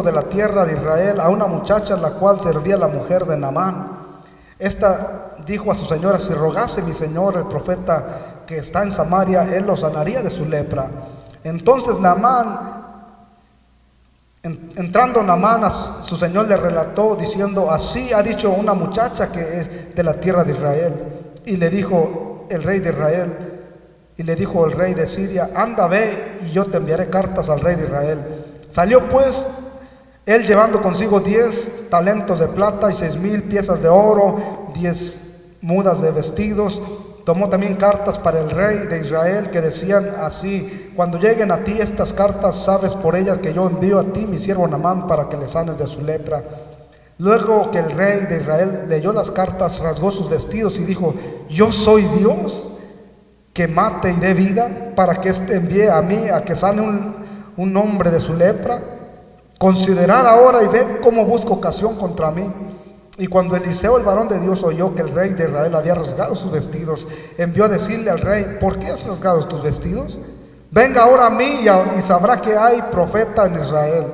[0.00, 3.88] de la tierra de Israel a una muchacha la cual servía la mujer de Naamán.
[4.58, 9.42] Esta dijo a su señora, si rogase mi señor el profeta que está en Samaria,
[9.54, 10.88] él lo sanaría de su lepra.
[11.44, 12.58] Entonces Naamán,
[14.42, 19.94] entrando Naamán a su señor le relató diciendo, así ha dicho una muchacha que es
[19.94, 21.02] de la tierra de Israel.
[21.44, 23.36] Y le dijo el rey de Israel,
[24.16, 27.60] y le dijo el rey de Siria, anda ve y yo te enviaré cartas al
[27.60, 28.24] rey de Israel.
[28.70, 29.46] Salió pues
[30.24, 36.00] él llevando consigo diez talentos de plata y seis mil piezas de oro, diez mudas
[36.00, 36.80] de vestidos.
[37.24, 41.76] Tomó también cartas para el rey de Israel que decían así, cuando lleguen a ti
[41.80, 45.36] estas cartas, sabes por ellas que yo envío a ti mi siervo Namán para que
[45.36, 46.42] le sanes de su lepra.
[47.18, 51.14] Luego que el rey de Israel leyó las cartas, rasgó sus vestidos y dijo,
[51.48, 52.72] yo soy Dios
[53.52, 57.14] que mate y dé vida para que éste envíe a mí a que sane un,
[57.56, 58.80] un hombre de su lepra.
[59.62, 62.52] Considerad ahora y ved cómo busco ocasión contra mí.
[63.16, 66.34] Y cuando Eliseo, el varón de Dios, oyó que el rey de Israel había rasgado
[66.34, 67.06] sus vestidos,
[67.38, 70.18] envió a decirle al rey, ¿por qué has rasgado tus vestidos?
[70.72, 71.60] Venga ahora a mí
[71.96, 74.06] y, sabrá que hay profeta en Israel.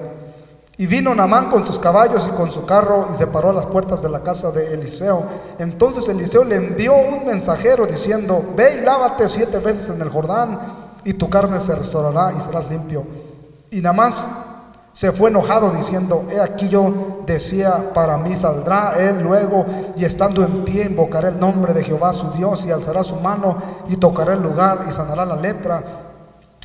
[0.76, 3.66] Y vino Namán con sus caballos y con su carro y se paró a las
[3.66, 5.22] puertas de la casa de Eliseo.
[5.58, 10.58] Entonces Eliseo le envió un mensajero diciendo, ve y lávate siete veces en el Jordán
[11.04, 13.06] y tu carne se restaurará y serás limpio.
[13.70, 14.12] Y Namán
[14.98, 19.64] se fue enojado diciendo, he aquí yo decía, para mí saldrá él luego
[19.96, 23.58] y estando en pie invocaré el nombre de Jehová su Dios y alzará su mano
[23.88, 25.84] y tocará el lugar y sanará la lepra.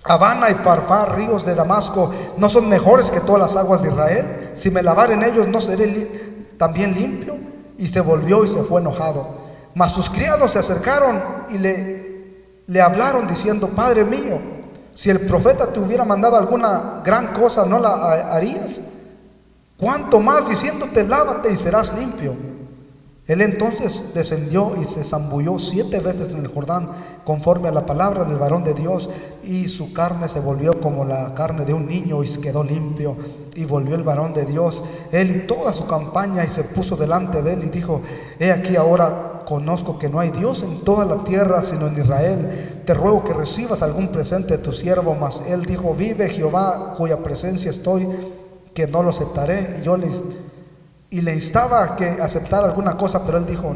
[0.06, 4.50] Habana y Farfar, ríos de Damasco, no son mejores que todas las aguas de Israel.
[4.56, 7.36] Si me lavar en ellos, no seré también limpio.
[7.78, 9.28] Y se volvió y se fue enojado.
[9.75, 14.40] Mas sus criados se acercaron y le, le hablaron diciendo, Padre mío,
[14.94, 18.81] si el profeta te hubiera mandado alguna gran cosa, ¿no la harías?
[19.77, 22.35] ¿Cuánto más diciéndote, lávate y serás limpio?
[23.25, 26.89] Él entonces descendió y se zambulló siete veces en el Jordán,
[27.23, 29.09] conforme a la palabra del varón de Dios,
[29.44, 33.16] y su carne se volvió como la carne de un niño y quedó limpio.
[33.56, 37.41] Y volvió el varón de Dios, él y toda su campaña, y se puso delante
[37.41, 38.01] de él y dijo,
[38.39, 42.81] he aquí ahora conozco que no hay Dios en toda la tierra sino en Israel.
[42.86, 45.16] Te ruego que recibas algún presente de tu siervo.
[45.16, 48.08] Mas él dijo, vive Jehová, cuya presencia estoy,
[48.74, 49.78] que no lo aceptaré.
[49.80, 50.24] Y yo les,
[51.09, 53.76] y le instaba a que aceptara alguna cosa, pero él dijo,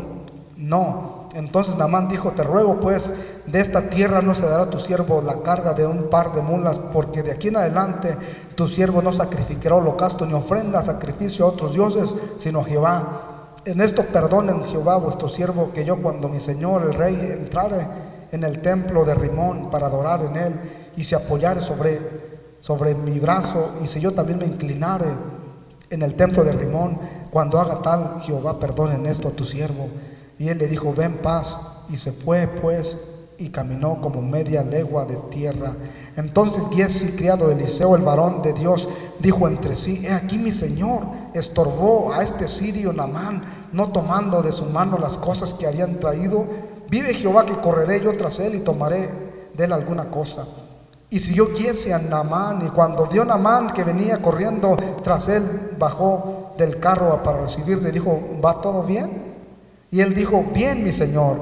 [0.58, 1.28] no.
[1.36, 3.14] Entonces Namán dijo, te ruego pues,
[3.46, 6.42] de esta tierra no se dará a tu siervo la carga de un par de
[6.42, 8.18] mulas, porque de aquí en adelante
[8.56, 13.37] tu siervo no sacrificará holocausto ni ofrenda, sacrificio a otros dioses, sino a Jehová.
[13.68, 17.86] En esto perdonen Jehová vuestro siervo que yo cuando mi señor el rey entrare
[18.32, 20.54] en el templo de Rimón para adorar en él
[20.96, 22.00] y se apoyare sobre,
[22.60, 25.08] sobre mi brazo y si yo también me inclinare
[25.90, 26.98] en el templo de Rimón,
[27.30, 29.90] cuando haga tal, Jehová perdonen esto a tu siervo.
[30.40, 31.60] Y él le dijo, ven paz.
[31.90, 35.74] Y se fue pues y caminó como media legua de tierra.
[36.18, 38.90] Entonces Giesi, criado de Eliseo, el varón de Dios,
[39.20, 41.04] dijo entre sí, he aquí mi señor
[41.36, 46.46] estorbó a este sirio Namán, no tomando de su mano las cosas que habían traído.
[46.90, 49.08] Vive Jehová que correré yo tras él y tomaré
[49.56, 50.48] de él alguna cosa.
[51.12, 55.44] Y siguió Giesi a Namán, y cuando vio Namán que venía corriendo tras él,
[55.78, 59.36] bajó del carro para recibirle, dijo, ¿va todo bien?
[59.92, 61.38] Y él dijo, bien mi señor,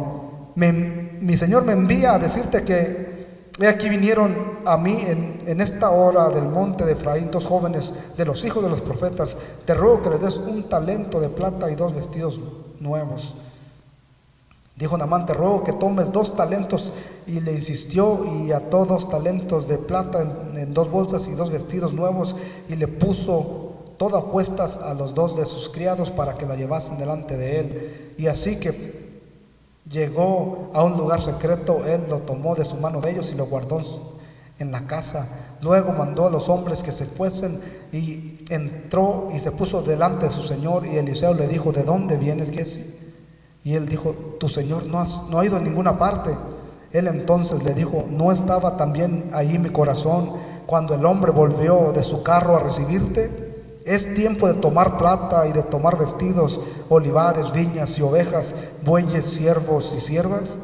[0.55, 3.14] mi señor me envía a decirte que
[3.57, 4.35] He aquí vinieron
[4.65, 8.61] a mí en, en, esta hora del monte de Efraín dos jóvenes de los hijos
[8.61, 9.37] de los profetas.
[9.65, 12.39] Te ruego que les des un talento de plata y dos vestidos
[12.81, 13.35] nuevos.
[14.75, 16.91] Dijo Namán, te ruego que tomes dos talentos
[17.27, 21.49] y le insistió y ató dos talentos de plata en, en dos bolsas y dos
[21.49, 22.35] vestidos nuevos
[22.67, 26.97] y le puso todas puestas a los dos de sus criados para que la llevasen
[26.97, 28.13] delante de él.
[28.17, 28.94] Y así que
[29.89, 33.45] Llegó a un lugar secreto, él lo tomó de su mano de ellos y lo
[33.45, 33.81] guardó
[34.57, 35.27] en la casa.
[35.61, 37.59] Luego mandó a los hombres que se fuesen
[37.91, 42.17] y entró y se puso delante de su señor y Eliseo le dijo, ¿de dónde
[42.17, 42.95] vienes, Giesi?
[43.63, 46.35] Y él dijo, tu señor no, no ha ido a ninguna parte.
[46.91, 50.31] Él entonces le dijo, ¿no estaba también allí mi corazón
[50.65, 53.44] cuando el hombre volvió de su carro a recibirte?
[53.85, 56.59] Es tiempo de tomar plata y de tomar vestidos,
[56.89, 60.57] olivares, viñas y ovejas, bueyes, siervos y siervas.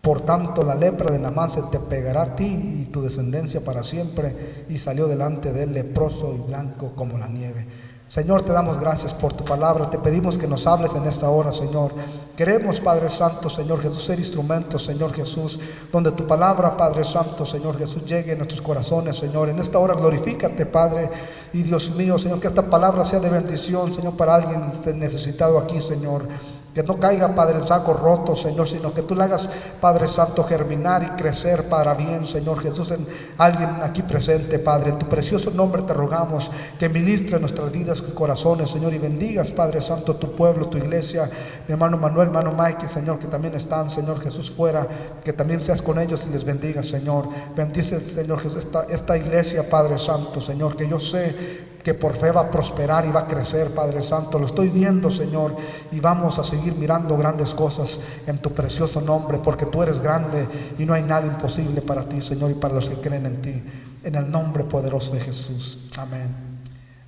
[0.00, 3.84] Por tanto, la lepra de Namán se te pegará a ti y tu descendencia para
[3.84, 4.64] siempre.
[4.68, 7.64] Y salió delante de él leproso y blanco como la nieve.
[8.12, 9.88] Señor, te damos gracias por tu palabra.
[9.88, 11.92] Te pedimos que nos hables en esta hora, Señor.
[12.36, 15.58] Queremos, Padre Santo, Señor Jesús, ser instrumentos, Señor Jesús,
[15.90, 19.48] donde tu palabra, Padre Santo, Señor Jesús, llegue a nuestros corazones, Señor.
[19.48, 21.08] En esta hora glorifícate, Padre.
[21.54, 24.60] Y Dios mío, Señor, que esta palabra sea de bendición, Señor, para alguien
[24.98, 26.28] necesitado aquí, Señor.
[26.74, 30.42] Que no caiga, Padre, en saco roto, Señor, sino que tú le hagas, Padre Santo,
[30.42, 34.90] germinar y crecer para bien, Señor Jesús, en alguien aquí presente, Padre.
[34.90, 39.50] En tu precioso nombre te rogamos que ministre nuestras vidas y corazones, Señor, y bendigas,
[39.50, 41.28] Padre Santo, tu pueblo, tu iglesia,
[41.68, 44.86] mi hermano Manuel, hermano Mikey, Señor, que también están, Señor Jesús, fuera,
[45.22, 47.28] que también seas con ellos y les bendiga, Señor.
[47.54, 52.30] Bendice, Señor Jesús, esta, esta iglesia, Padre Santo, Señor, que yo sé que por fe
[52.30, 54.38] va a prosperar y va a crecer, Padre Santo.
[54.38, 55.56] Lo estoy viendo, Señor,
[55.90, 60.46] y vamos a seguir mirando grandes cosas en tu precioso nombre, porque tú eres grande
[60.78, 63.62] y no hay nada imposible para ti, Señor, y para los que creen en ti.
[64.04, 65.90] En el nombre poderoso de Jesús.
[65.98, 66.52] Amén.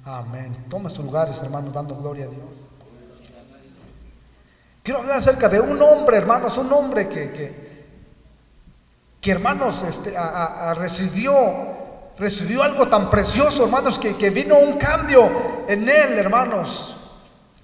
[0.04, 0.56] Amén.
[0.68, 2.44] Tome sus lugares, hermanos, dando gloria a Dios.
[4.82, 7.64] Quiero hablar acerca de un hombre, hermanos, un hombre que, que,
[9.20, 10.14] que hermanos, este,
[10.74, 11.32] recibió
[12.18, 16.96] recibió algo tan precioso, hermanos, que, que vino un cambio en él, hermanos,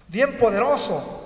[0.09, 1.19] bien poderoso.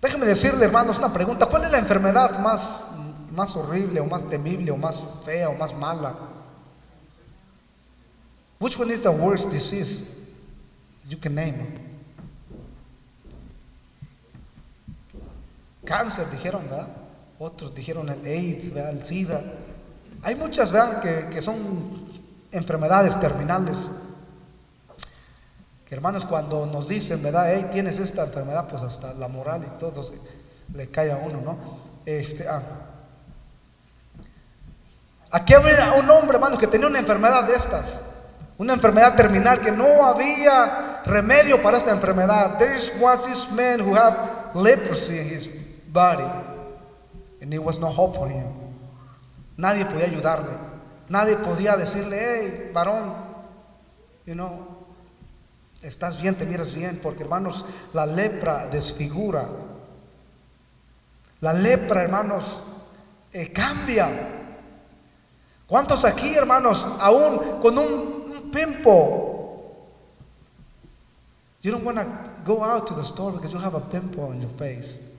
[0.00, 1.46] Déjenme decirle, hermanos, una pregunta.
[1.46, 2.88] ¿Cuál es la enfermedad más,
[3.30, 6.16] más horrible o más temible o más fea o más mala?
[8.58, 10.28] Which one is the worst disease
[11.08, 11.92] you can name?
[15.84, 16.88] Cáncer, dijeron, ¿verdad?
[17.38, 18.92] Otros dijeron el AIDS, ¿verdad?
[18.92, 19.42] El SIDA.
[20.22, 21.56] Hay muchas, vean, que, son
[22.52, 23.88] enfermedades terminales.
[25.84, 27.46] Que hermanos, cuando nos dicen, ¿verdad?
[27.48, 30.04] Hey, tienes esta enfermedad, pues hasta la moral y todo
[30.74, 31.58] le cae a uno, ¿no?
[32.06, 32.62] Este, ah.
[35.32, 38.02] Aquí había un hombre, hermanos, que tenía una enfermedad de estas.
[38.58, 42.58] Una enfermedad terminal que no había remedio para esta enfermedad.
[42.58, 44.14] There was this man who had
[44.54, 45.48] leprosy in his
[45.92, 46.30] body,
[47.40, 48.61] and there was no hope for him.
[49.56, 50.52] Nadie podía ayudarle.
[51.08, 53.12] Nadie podía decirle, hey, varón,
[54.24, 54.66] you know,
[55.82, 59.48] estás bien, te miras bien, porque hermanos, la lepra desfigura.
[61.40, 62.62] La lepra, hermanos,
[63.32, 64.08] eh, cambia.
[65.66, 69.42] ¿Cuántos aquí, hermanos, aún con un, un pimpo?
[71.62, 72.06] You don't want to
[72.44, 75.11] go out to the store because you have a pimple on your face.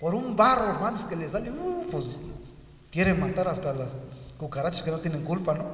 [0.00, 2.04] Por un barro, hermanos, que les sale, uh, pues
[2.90, 3.96] quieren matar hasta las
[4.38, 5.64] cucarachas que no tienen culpa, ¿no?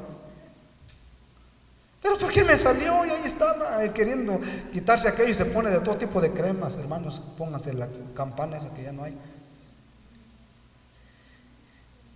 [2.03, 3.05] Pero ¿por qué me salió?
[3.05, 4.41] Y ahí estaba eh, queriendo
[4.73, 7.21] quitarse aquello y se pone de todo tipo de cremas, hermanos.
[7.39, 9.17] Pónganse la campana esa que ya no hay.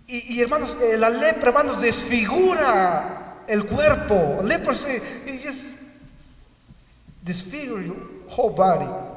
[0.07, 4.39] Y, hermanos, eh, la lepra, hermanos, desfigura el cuerpo.
[4.43, 4.99] Leprosy
[5.41, 5.67] just
[7.23, 7.97] disfigure your
[8.27, 9.10] whole body.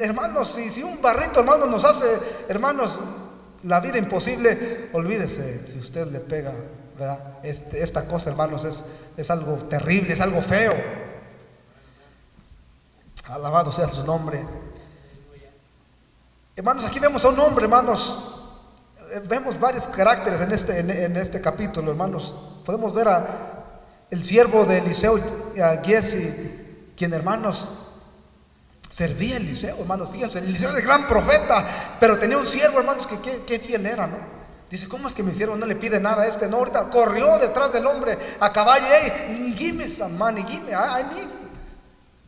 [0.00, 2.06] Hermanos, si, si un barrito, hermanos, nos hace,
[2.48, 2.98] hermanos,
[3.62, 6.52] la vida imposible, olvídese si usted le pega,
[6.98, 7.38] ¿verdad?
[7.42, 8.84] Este, esta cosa, hermanos, es,
[9.16, 10.74] es algo terrible, es algo feo.
[13.30, 14.44] Alabado sea su nombre.
[16.54, 18.34] Hermanos, aquí vemos a un hombre, hermanos.
[19.14, 22.60] Eh, vemos varios caracteres en este, en, este capítulo, hermanos.
[22.64, 23.26] Podemos ver a
[24.10, 25.18] el siervo de Eliseo,
[25.62, 27.68] a Giesi, quien, hermanos,
[28.92, 31.66] Servía Eliseo, hermanos, fíjense, Eliseo era el gran profeta,
[31.98, 34.18] pero tenía un siervo, hermanos, que qué fiel era, ¿no?
[34.68, 36.46] Dice, ¿cómo es que mi siervo no le pide nada a este?
[36.46, 40.72] No, ahorita corrió detrás del hombre a caballo, hey, give me some money, give me,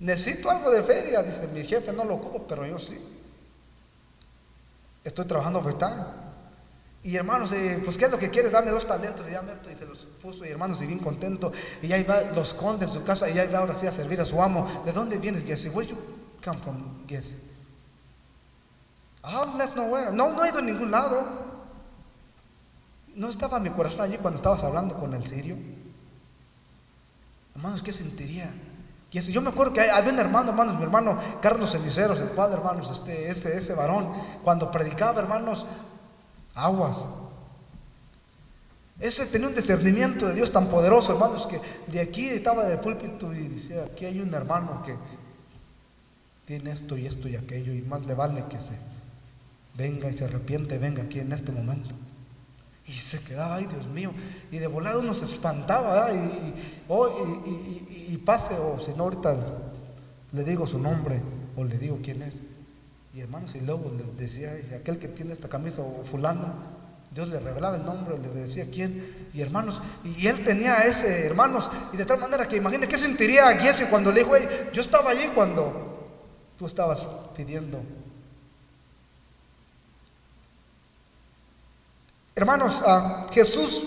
[0.01, 1.23] necesito algo de feria.
[1.23, 2.99] Dice, mi jefe no lo ocupo, pero yo sí.
[5.05, 6.25] Estoy trabajando overtime.
[7.03, 8.53] Y hermanos, eh, pues ¿qué es lo que quieres?
[8.53, 9.71] Dame dos talentos y dame esto.
[9.71, 11.53] Y se los puso y hermanos, y bien contento.
[11.83, 14.19] Y ahí va, los esconde en su casa y ahí va ahora sí a servir
[14.23, 14.83] a su amo.
[14.87, 15.75] ¿De dónde vienes, Jesse?
[15.75, 17.37] Where you come from Guess.
[19.25, 20.13] I left nowhere.
[20.13, 21.27] No, no he ido a ningún lado.
[23.17, 25.57] No estaba mi corazón allí cuando estabas hablando con el sirio.
[27.55, 28.53] Hermanos, ¿qué sentiría?
[29.11, 32.57] Y yo me acuerdo que había un hermano, hermanos, mi hermano Carlos Ceniceros, el padre,
[32.57, 35.67] hermanos, este, ese, ese varón, cuando predicaba, hermanos,
[36.57, 37.07] aguas.
[38.99, 43.33] Ese tenía un discernimiento de Dios tan poderoso, hermanos, que de aquí estaba del púlpito
[43.33, 44.97] y decía, aquí hay un hermano que
[46.45, 48.75] tiene esto y esto y aquello, y más le vale que se
[49.77, 51.95] venga y se arrepiente, venga aquí en este momento.
[52.87, 54.13] Y se quedaba, ay Dios mío,
[54.51, 56.09] y de volado uno se espantaba,
[56.89, 59.37] oh, y, y, pase, o si no, ahorita
[60.33, 61.21] le digo su nombre,
[61.57, 62.41] o le digo quién es.
[63.15, 66.53] Y hermanos, y luego les decía, aquel que tiene esta camisa, o fulano,
[67.15, 69.03] Dios le revelaba el nombre, le decía quién.
[69.33, 73.49] Y hermanos, y él tenía ese, hermanos, y de tal manera que imagine qué sentiría
[73.49, 74.33] a cuando le dijo,
[74.73, 75.94] yo estaba allí cuando
[76.59, 77.07] tú estabas
[77.37, 77.83] pidiendo.
[82.37, 82.83] Hermanos,
[83.33, 83.85] Jesús,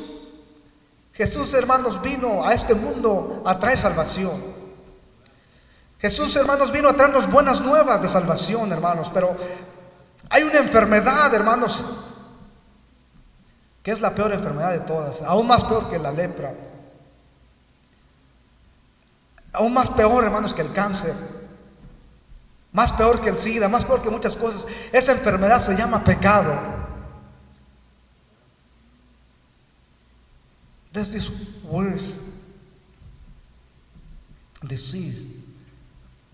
[1.13, 4.41] Jesús, hermanos, vino a este mundo a traer salvación.
[5.99, 9.35] Jesús, hermanos, vino a traernos buenas nuevas de salvación, hermanos, pero
[10.29, 11.85] hay una enfermedad, hermanos,
[13.81, 16.53] que es la peor enfermedad de todas, aún más peor que la lepra,
[19.53, 21.15] aún más peor, hermanos, que el cáncer,
[22.77, 24.67] más peor que el SIDA, más peor que muchas cosas.
[24.93, 26.53] Esa enfermedad se llama pecado.
[30.91, 31.27] There's this
[31.63, 32.21] worse
[34.61, 35.46] disease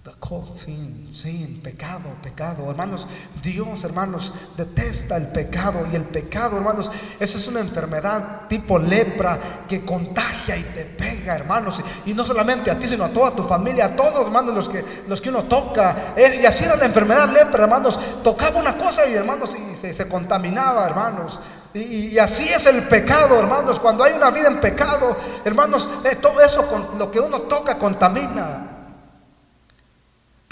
[0.04, 2.70] The cold sin, sin, pecado, pecado.
[2.70, 3.08] Hermanos,
[3.42, 5.88] Dios, hermanos, detesta el pecado.
[5.90, 6.92] Y el pecado, hermanos,
[7.22, 11.82] esa es una enfermedad tipo lepra que contagia y te pega, hermanos.
[12.06, 14.84] Y no solamente a ti, sino a toda tu familia, a todos, hermanos, los que,
[15.08, 15.96] los que uno toca.
[16.18, 17.98] Eh, y así era la enfermedad lepra, hermanos.
[18.22, 21.40] Tocaba una cosa y, hermanos, y se, contaminaba, hermanos.
[21.74, 23.80] Y, así es el pecado, hermanos.
[23.80, 27.80] Cuando hay una vida en pecado, hermanos, eh, todo eso, con, lo que uno toca,
[27.80, 28.73] contamina.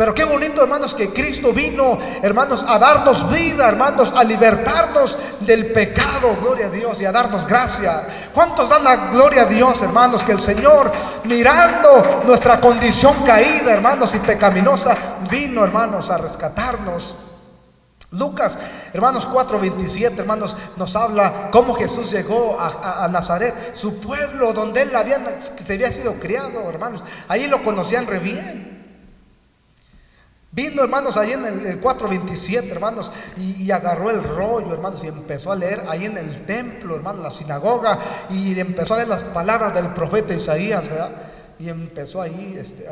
[0.01, 5.67] Pero qué bonito, hermanos, que Cristo vino, hermanos, a darnos vida, hermanos, a libertarnos del
[5.67, 8.08] pecado, gloria a Dios, y a darnos gracia.
[8.34, 10.24] ¿Cuántos dan la gloria a Dios, hermanos?
[10.24, 10.91] Que el Señor,
[11.25, 14.98] mirando nuestra condición caída, hermanos, y pecaminosa,
[15.29, 17.17] vino, hermanos, a rescatarnos.
[18.10, 18.58] Lucas,
[18.93, 25.39] hermanos 4:27, hermanos, nos habla cómo Jesús llegó a, Nazaret, su pueblo donde él había,
[25.39, 27.03] se había sido criado, hermanos.
[27.27, 28.80] Ahí lo conocían re bien.
[30.53, 35.55] Vino, hermanos, ahí en el, 427, hermanos, y, agarró el rollo, hermanos, y empezó a
[35.55, 37.98] leer ahí en el templo, hermanos, la sinagoga,
[38.29, 41.12] y empezó a leer las palabras del profeta Isaías, ¿verdad?
[41.58, 42.86] Y empezó ahí, este,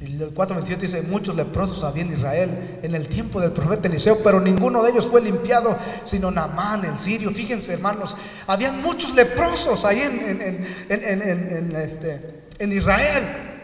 [0.00, 4.40] el 4.27 dice, muchos leprosos había en Israel en el tiempo del profeta Eliseo, pero
[4.40, 7.32] ninguno de ellos fue limpiado, sino Namán, el sirio.
[7.32, 13.55] Fíjense, hermanos, habían muchos leprosos ahí en, en, este, en Israel.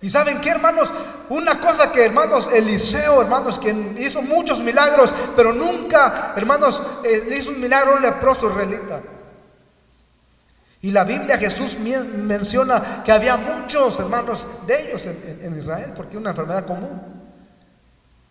[0.00, 0.92] Y saben qué, hermanos,
[1.28, 7.50] una cosa que, hermanos, Eliseo, hermanos, quien hizo muchos milagros, pero nunca, hermanos, eh, hizo
[7.50, 9.02] un milagro a un leproso israelita.
[10.80, 16.20] Y la Biblia Jesús menciona que había muchos hermanos de ellos en, Israel, porque es
[16.20, 17.00] una enfermedad común.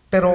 [0.08, 0.34] Pero,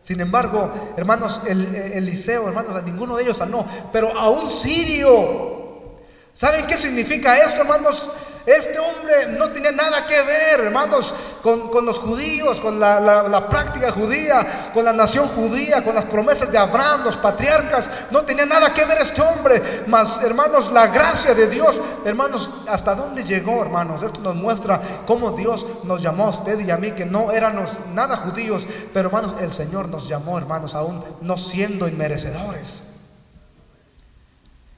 [0.00, 5.96] sin embargo, hermanos, el, Eliseo, hermanos, a ninguno de ellos sanó, pero a un sirio.
[6.32, 8.08] ¿Saben qué significa esto, hermanos?
[8.46, 11.12] Este hombre no tenía nada que ver, hermanos,
[11.42, 16.56] con, los judíos, con la, práctica judía, con la nación judía, con las promesas de
[16.56, 17.90] Abraham, los patriarcas.
[18.12, 19.60] No tenía nada que ver este hombre.
[19.88, 24.04] Mas, hermanos, la gracia de Dios, hermanos, ¿hasta dónde llegó, hermanos?
[24.04, 27.70] Esto nos muestra cómo Dios nos llamó a usted y a mí, que no éramos
[27.94, 32.92] nada judíos, pero, hermanos, el Señor nos llamó, hermanos, aún no siendo inmerecedores.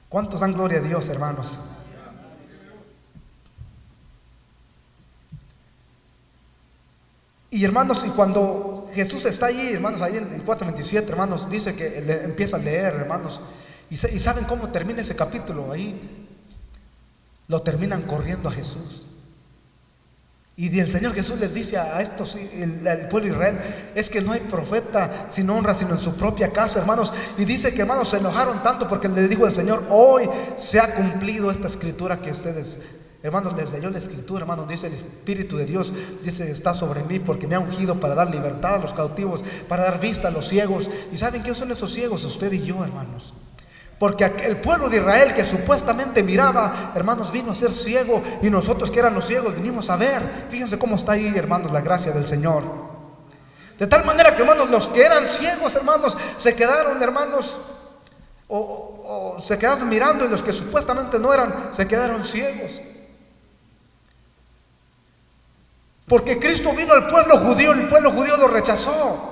[0.09, 1.59] ¿Cuántos dan gloria a Dios, hermanos?
[7.51, 12.23] Y hermanos, y cuando Jesús está allí, hermanos, ahí en, 4.27, hermanos, dice que le,
[12.23, 13.41] empieza a leer, hermanos,
[13.89, 15.99] y, saben cómo termina ese capítulo, ahí
[17.47, 19.07] lo terminan corriendo a Jesús.
[20.55, 23.59] Y el Señor Jesús les dice a estos, el, pueblo de Israel,
[23.95, 27.13] es que no hay profeta sin honra, sino en su propia casa, hermanos.
[27.37, 30.93] Y dice que, hermanos, se enojaron tanto porque le dijo el Señor, hoy se ha
[30.93, 35.65] cumplido esta escritura que ustedes Hermanos, les leyó la escritura, hermanos, dice el Espíritu de
[35.65, 35.91] Dios,
[36.23, 39.83] dice, está sobre mí porque me ha ungido para dar libertad a los cautivos, para
[39.83, 40.89] dar vista a los ciegos.
[41.11, 42.23] ¿Y saben quiénes son esos ciegos?
[42.23, 43.33] Usted y yo, hermanos.
[43.99, 48.89] Porque el pueblo de Israel que supuestamente miraba, hermanos, vino a ser ciego y nosotros
[48.89, 50.21] que éramos ciegos vinimos a ver.
[50.49, 52.63] Fíjense cómo está ahí, hermanos, la gracia del Señor.
[53.77, 57.57] De tal manera que, hermanos, los que eran ciegos, hermanos, se quedaron, hermanos,
[58.47, 62.81] o se quedaron mirando y los que supuestamente no eran, se quedaron ciegos.
[66.09, 69.29] Porque Cristo vino al pueblo judío, el pueblo judío lo rechazó.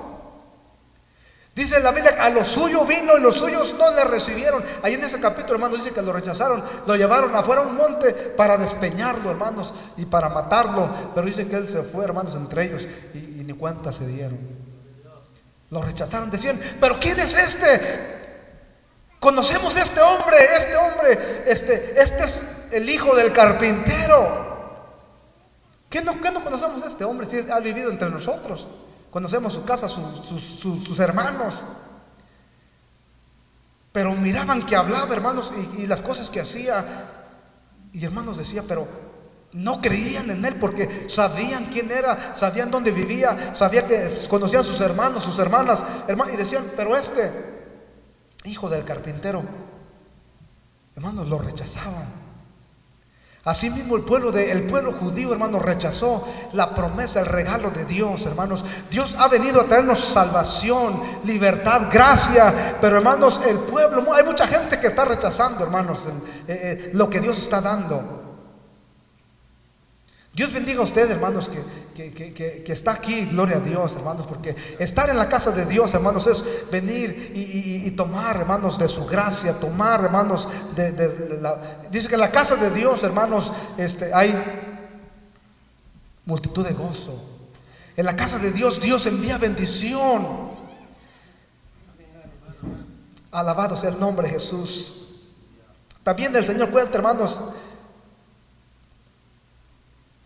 [1.55, 4.63] Dice la Biblia, a los suyos vino y los suyos no le recibieron.
[4.83, 8.13] Ahí en ese capítulo, hermanos, dice que lo rechazaron, lo llevaron afuera a un monte
[8.13, 10.87] para despeñarlo, hermanos, y para matarlo.
[11.15, 14.37] Pero dice que él se fue, hermanos, entre ellos, y, ni cuenta se dieron.
[15.71, 18.17] Lo rechazaron, decían, pero ¿quién es este?
[19.19, 22.41] Conocemos a este hombre, este hombre, este, este es
[22.71, 24.56] el hijo del carpintero.
[25.89, 28.67] ¿Qué no, no conocemos a este hombre si ha vivido entre nosotros?
[29.09, 31.65] Conocemos su casa, sus hermanos.
[33.91, 36.83] Pero miraban que hablaba, hermanos, y, y las cosas que hacía.
[37.93, 38.87] Y hermanos decía, pero
[39.53, 44.65] no creían en él porque sabían quién era, sabían dónde vivía, sabían que conocían a
[44.65, 47.31] sus hermanos, sus hermanas, hermanos, y decían, pero este
[48.43, 49.43] hijo del carpintero,
[50.95, 52.26] hermanos, lo rechazaban.
[53.47, 58.25] Asimismo el pueblo de, el pueblo judío, hermanos, rechazó la promesa, el regalo de Dios,
[58.25, 58.65] hermanos.
[58.91, 62.77] Dios ha venido a traernos salvación, libertad, gracia.
[62.81, 66.11] Pero hermanos, el pueblo, hay mucha gente que está rechazando, hermanos, eh,
[66.49, 68.26] eh, lo que Dios está dando.
[70.37, 71.49] Dios bendiga a usted, hermanos,
[71.95, 76.27] que, está aquí, gloria a Dios, hermanos, porque estar en la casa de Dios, hermanos,
[76.27, 81.57] es venir y, tomar, hermanos, de su gracia, tomar, hermanos, de, la...
[81.89, 84.31] Dice que en la casa de Dios, hermanos, este, hay
[86.27, 87.19] multitud de gozo.
[87.95, 90.51] En la casa de Dios, Dios envía bendición.
[93.31, 94.93] Alabado sea el nombre de Jesús.
[96.03, 97.41] También el Señor cuenta, hermanos,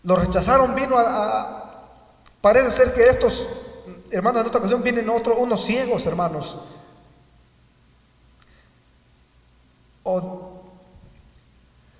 [0.04, 1.62] lo rechazaron, vino a,
[2.42, 3.48] Parece ser que estos
[4.10, 6.60] hermanos en otra ocasión vienen otros, unos ciegos, hermanos.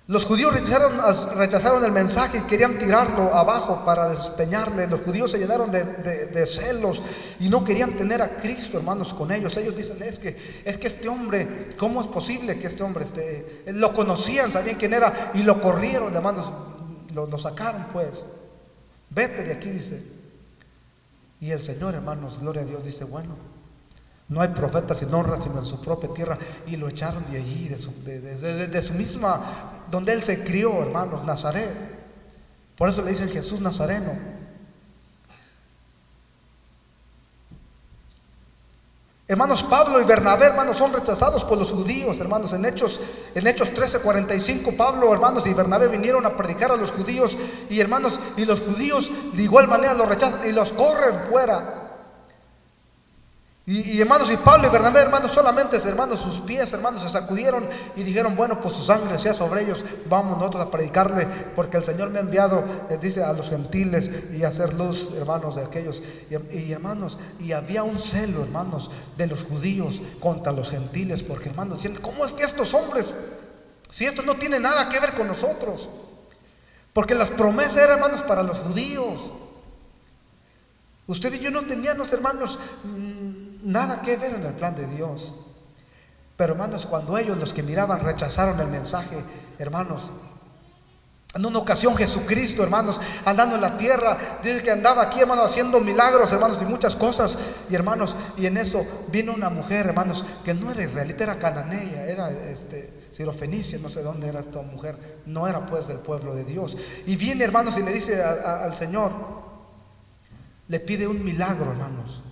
[0.08, 0.98] los judíos rechazaron,
[1.36, 4.88] rechazaron, el mensaje y querían tirarlo abajo para despeñarle.
[4.88, 7.00] Los judíos se llenaron de, celos
[7.38, 9.56] y no querían tener a Cristo, hermanos, con ellos.
[9.56, 13.62] Ellos dicen, es que, es que este hombre, ¿cómo es posible que este hombre esté?
[13.68, 16.50] Lo conocían, sabían quién era y lo corrieron, hermanos
[17.14, 18.24] lo, sacaron pues.
[19.10, 20.02] Vete de aquí, dice.
[21.40, 23.36] Y el Señor, hermanos, gloria a Dios, dice, bueno,
[24.28, 26.38] no hay profeta sin honra sino en su propia tierra.
[26.66, 31.24] Y lo echaron de allí, de su, de su misma, donde él se crió, hermanos,
[31.24, 31.70] Nazaret.
[32.76, 34.31] Por eso le dicen Jesús Nazareno.
[39.32, 42.52] Hermanos, Pablo y Bernabé, hermanos, son rechazados por los judíos, hermanos.
[42.52, 43.00] En Hechos,
[43.34, 47.38] en Hechos 13, 45, Pablo, hermanos, y Bernabé vinieron a predicar a los judíos.
[47.70, 51.81] Y hermanos, y los judíos de igual manera los rechazan y los corren fuera.
[53.64, 57.64] Y, hermanos, y Pablo y Bernabé, hermanos, solamente hermanos, sus pies, hermanos, se sacudieron
[57.94, 61.84] y dijeron, bueno, pues su sangre sea sobre ellos, vamos nosotros a predicarle, porque el
[61.84, 65.62] Señor me ha enviado, él dice, a los gentiles y a hacer luz, hermanos, de
[65.62, 66.02] aquellos.
[66.50, 71.82] Y, hermanos, y había un celo, hermanos, de los judíos contra los gentiles, porque hermanos,
[72.00, 73.14] ¿cómo es que estos hombres,
[73.88, 75.88] si esto no tiene nada que ver con nosotros?
[76.92, 79.34] Porque las promesas eran, hermanos, para los judíos.
[81.06, 82.58] Usted y yo no teníamos, hermanos,
[83.62, 85.34] nada que ver en el plan de Dios.
[86.36, 89.16] Pero hermanos, cuando ellos, los que miraban, rechazaron el mensaje,
[89.58, 90.10] hermanos,
[91.34, 95.80] en una ocasión Jesucristo, hermanos, andando en la tierra, dice que andaba aquí, hermanos, haciendo
[95.80, 97.38] milagros, hermanos, y muchas cosas.
[97.70, 102.04] Y hermanos, y en eso vino una mujer, hermanos, que no era israelita, era cananea,
[102.04, 106.44] era este, sirofenicia, no sé dónde era esta mujer, no era pues del pueblo de
[106.44, 106.76] Dios.
[107.06, 109.12] Y viene, hermanos, y le dice al Señor,
[110.68, 112.22] le pide un milagro, hermanos.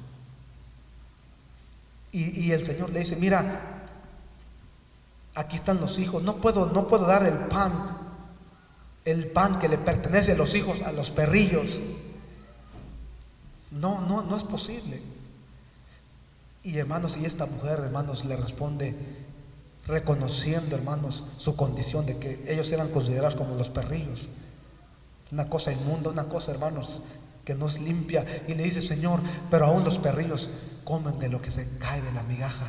[2.12, 3.86] Y, el Señor le dice, mira,
[5.34, 7.98] aquí están los hijos, no puedo, no puedo dar el pan,
[9.04, 11.78] el pan que le pertenece a los hijos, a los perrillos.
[13.70, 15.00] No, no, no es posible.
[16.64, 18.94] Y hermanos, y esta mujer, hermanos, le responde
[19.86, 24.28] reconociendo, hermanos, su condición de que ellos eran considerados como los perrillos.
[25.32, 27.00] Una cosa inmunda, una cosa, hermanos,
[27.44, 28.26] que no es limpia.
[28.48, 29.20] Y le dice, Señor,
[29.50, 30.50] pero aún los perrillos
[30.84, 32.66] comen de lo que se cae de la migaja.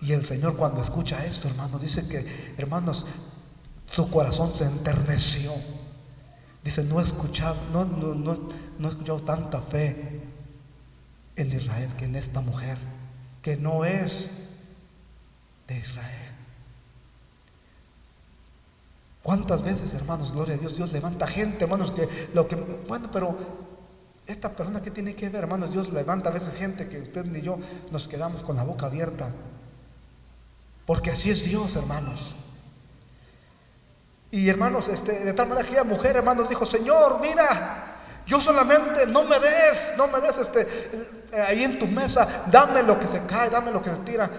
[0.00, 3.06] Y el Señor cuando escucha esto, hermanos, dice que, hermanos,
[3.86, 5.52] su corazón se enterneció.
[6.64, 8.36] Dice, no he escuchado, no, no, no,
[8.78, 10.22] no he escuchado tanta fe
[11.36, 12.78] en Israel que en esta mujer,
[13.42, 14.28] que no es
[15.68, 16.32] de Israel.
[19.22, 23.36] ¿Cuántas veces, hermanos, gloria a Dios, Dios levanta gente, hermanos, que lo que, bueno, pero
[24.32, 27.40] esta persona que tiene que ver, hermanos, Dios levanta a veces gente que usted ni
[27.40, 27.58] yo
[27.90, 29.30] nos quedamos con la boca abierta.
[30.86, 32.36] Porque así es Dios, hermanos.
[34.30, 37.84] Y hermanos, este, de tal manera que aquella mujer, hermanos, dijo, Señor, mira,
[38.26, 40.66] yo solamente no me des, no me des este,
[41.46, 44.30] ahí en tu mesa, dame lo que se cae, dame lo que se tira.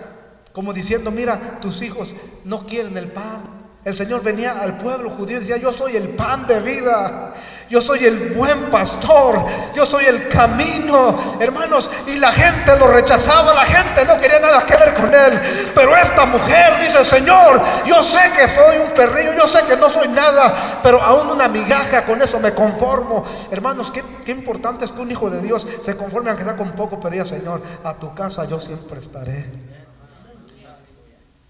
[0.51, 3.62] Como diciendo, mira, tus hijos no quieren el pan.
[3.85, 7.33] El Señor venía al pueblo judío y decía, yo soy el pan de vida.
[7.69, 9.43] Yo soy el buen pastor.
[9.75, 11.17] Yo soy el camino.
[11.39, 13.53] Hermanos, y la gente lo rechazaba.
[13.53, 15.39] La gente no quería nada que ver con él.
[15.75, 19.33] Pero esta mujer dice, Señor, yo sé que soy un perrillo.
[19.33, 20.53] Yo sé que no soy nada.
[20.81, 23.25] Pero aún una migaja, con eso me conformo.
[23.51, 27.01] Hermanos, qué, importante es que un hijo de Dios se conforme aunque sea con poco.
[27.01, 29.73] Pedía, Señor, a tu casa yo siempre estaré.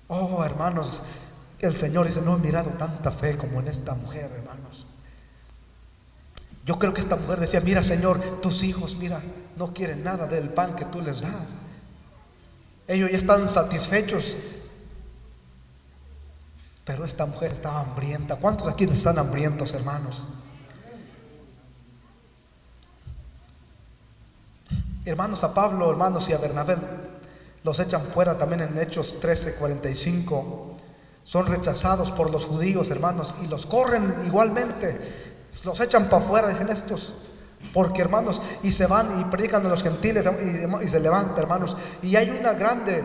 [0.08, 1.04] Oh, hermanos,
[1.68, 4.88] el Señor dice, no he mirado tanta fe como en esta mujer, hermanos.
[6.66, 9.22] Yo creo que esta mujer decía, mira Señor, tus hijos, mira,
[9.58, 11.60] no quieren nada del pan que tú les das.
[12.88, 14.38] Ellos ya están satisfechos.
[16.86, 18.36] Pero esta mujer estaba hambrienta.
[18.36, 20.28] ¿Cuántos aquí están hambrientos, hermanos?
[25.06, 26.78] Hermanos a Pablo, hermanos y a Bernabé
[27.64, 30.73] los echan fuera también en Hechos 13, 45.
[31.24, 35.00] Son rechazados por los judíos, hermanos, y los corren igualmente.
[35.64, 37.14] Los echan para afuera, dicen estos.
[37.74, 40.26] Porque, hermanos, y se van y predican a los gentiles
[40.82, 41.78] y, se levanta, hermanos.
[42.02, 43.04] Y hay una grande,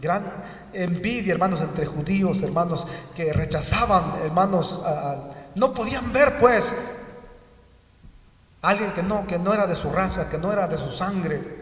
[0.00, 0.24] gran
[0.72, 2.86] envidia, hermanos, entre judíos, hermanos,
[3.16, 4.80] que rechazaban, hermanos,
[5.56, 6.72] no podían ver, pues,
[8.62, 11.61] alguien que no, que no era de su raza, que no era de su sangre.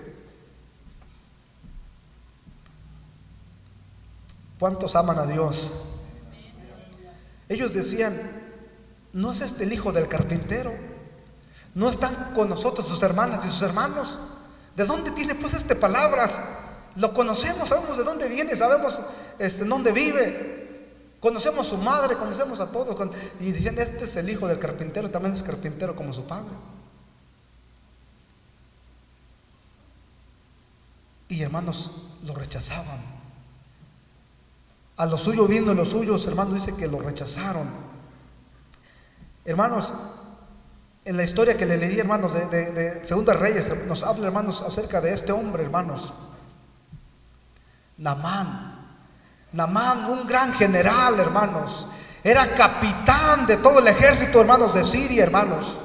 [4.61, 5.73] ¿Cuántos aman a Dios?
[7.49, 8.15] Ellos decían,
[9.15, 10.71] ¿no es este el hijo del carpintero?
[11.75, 14.19] ¿No están con nosotros sus hermanas y sus hermanos?
[14.77, 16.43] ¿De dónde tiene pues este palabras?
[16.97, 19.01] Lo conocemos, sabemos de dónde viene, sabemos
[19.39, 21.17] este, dónde vive.
[21.21, 22.95] Conocemos su madre, conocemos a todos.
[23.41, 26.51] Y decían, este es el hijo del carpintero, también es carpintero como su padre.
[31.29, 31.93] Y hermanos,
[32.25, 33.20] lo rechazaban.
[35.01, 37.67] A lo suyo viendo los suyos, hermanos, dice que lo rechazaron.
[39.47, 39.95] Hermanos,
[41.07, 45.01] en la historia que le leí, hermanos, de, de, Segunda Reyes, nos habla, hermanos, acerca
[45.01, 46.13] de este hombre, hermanos.
[47.97, 48.99] Namán.
[49.53, 51.87] Namán, un gran general, hermanos.
[52.23, 55.79] Era capitán de todo el ejército, hermanos, de Siria, hermanos.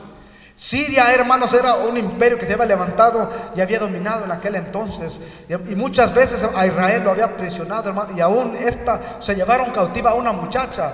[0.56, 5.20] Siria, hermanos, era un imperio que se había levantado y había dominado en aquel entonces.
[5.50, 8.16] Y, muchas veces a Israel lo había prisionado, hermanos.
[8.16, 10.94] Y aún esta se llevaron cautiva a una muchacha.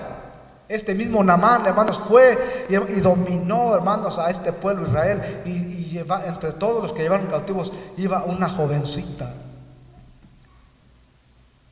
[0.68, 5.22] Este mismo Namán, hermanos, fue y, dominó, hermanos, a este pueblo Israel.
[5.44, 9.32] Y, lleva, entre todos los que llevaron cautivos iba una jovencita.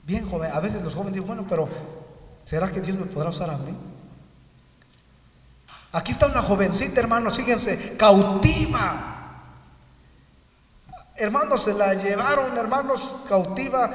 [0.05, 0.53] Bien joven.
[0.53, 1.69] A veces los jóvenes dicen, bueno, pero
[2.45, 3.90] ¿será que Dios me podrá usar a mí?
[5.93, 9.17] Aquí está una jovencita, hermanos, síguense, cautiva.
[11.17, 13.91] Hermanos, se la llevaron, hermanos, cautiva,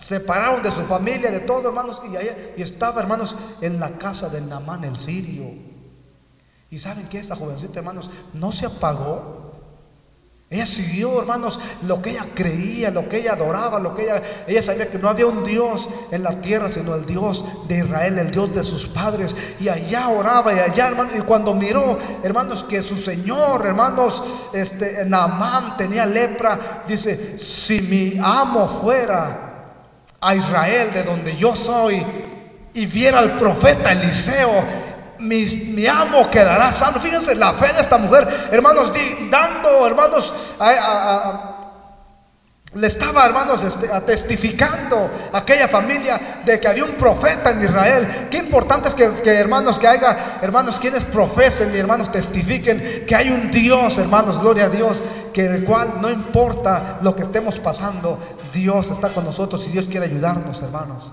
[0.00, 4.40] separaron de su familia, de todo, hermanos, y, y estaba, hermanos, en la casa de
[4.40, 5.50] Namán el sirio.
[6.70, 9.43] Y saben que esta jovencita, hermanos, no se apagó.
[10.54, 14.62] Ella siguió, hermanos, lo que ella creía, lo que ella adoraba, lo que ella, ella
[14.62, 18.30] sabía que no había un Dios en la tierra, sino el Dios de Israel, el
[18.30, 19.34] Dios de sus padres.
[19.58, 25.04] Y allá oraba y allá, hermanos, y cuando miró, hermanos, que su Señor, hermanos, este,
[25.06, 29.72] Naamán tenía lepra, dice, si mi amo fuera
[30.20, 32.00] a Israel, de donde yo soy,
[32.74, 34.52] y viera al profeta Eliseo,
[35.18, 37.00] mi, amo quedará sano.
[37.00, 38.92] Fíjense la fe de esta mujer, hermanos,
[39.30, 40.32] dando, hermanos,
[42.74, 48.06] le estaba, hermanos, este, testificando a aquella familia de que había un profeta en Israel.
[48.30, 53.30] Qué importante es que, hermanos, que haya, hermanos, quienes profesen y hermanos testifiquen que hay
[53.30, 58.18] un Dios, hermanos, gloria a Dios, que el cual no importa lo que estemos pasando,
[58.52, 61.12] Dios está con nosotros y Dios quiere ayudarnos, hermanos.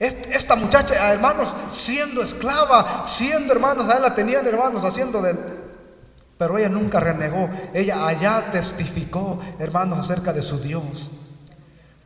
[0.00, 5.38] Esta muchacha, hermanos, siendo esclava, siendo hermanos, a él la tenían hermanos haciendo del...
[6.38, 11.10] Pero ella nunca renegó, ella allá testificó, hermanos, acerca de su Dios.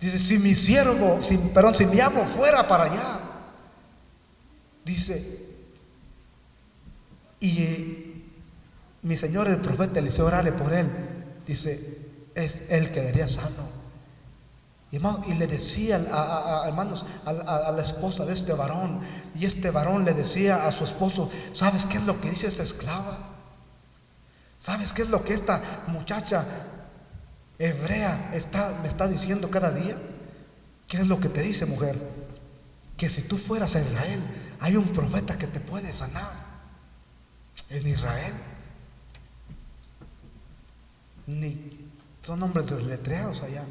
[0.01, 3.21] Dice, si mi siervo, si, perdón, si mi amo fuera para allá,
[4.85, 5.47] dice,
[7.39, 8.25] y eh,
[9.03, 10.89] mi Señor el profeta Eliseo orale por él,
[11.47, 13.84] dice, es él quedaría sano.
[14.95, 19.01] Y, le decía, a, hermanos, a, la esposa de este varón,
[19.35, 22.63] y este varón le decía a su esposo, ¿sabes qué es lo que dice esta
[22.63, 23.19] esclava?
[24.57, 26.47] ¿Sabes qué es lo que esta muchacha
[27.59, 29.97] hebrea está, me está diciendo cada día?
[30.87, 31.99] ¿Qué es lo que te dice, mujer?
[32.97, 34.23] Que si tú fueras a Israel,
[34.61, 36.45] hay un profeta que te puede sanar.
[37.71, 38.35] En Israel.
[41.27, 41.91] Ni
[42.23, 43.65] son hombres desletreados allá.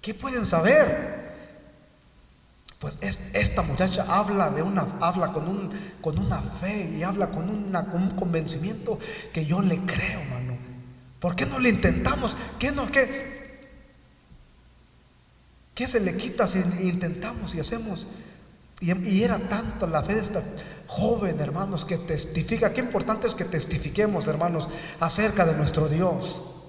[0.00, 1.20] ¿Qué pueden saber?
[2.78, 7.50] Pues esta muchacha habla de una, habla con, un, con una fe y habla con,
[7.50, 8.98] una, un convencimiento
[9.34, 10.56] que yo le creo, mano.
[11.18, 12.34] ¿Por qué no le intentamos?
[12.58, 13.68] ¿Qué no, qué,
[15.74, 18.06] qué se le quita si intentamos y hacemos?
[18.80, 20.42] Y, y, era tanto la fe de esta
[20.86, 22.72] joven, hermanos, que testifica.
[22.72, 26.59] Qué importante es que testifiquemos, hermanos, acerca de nuestro Dios.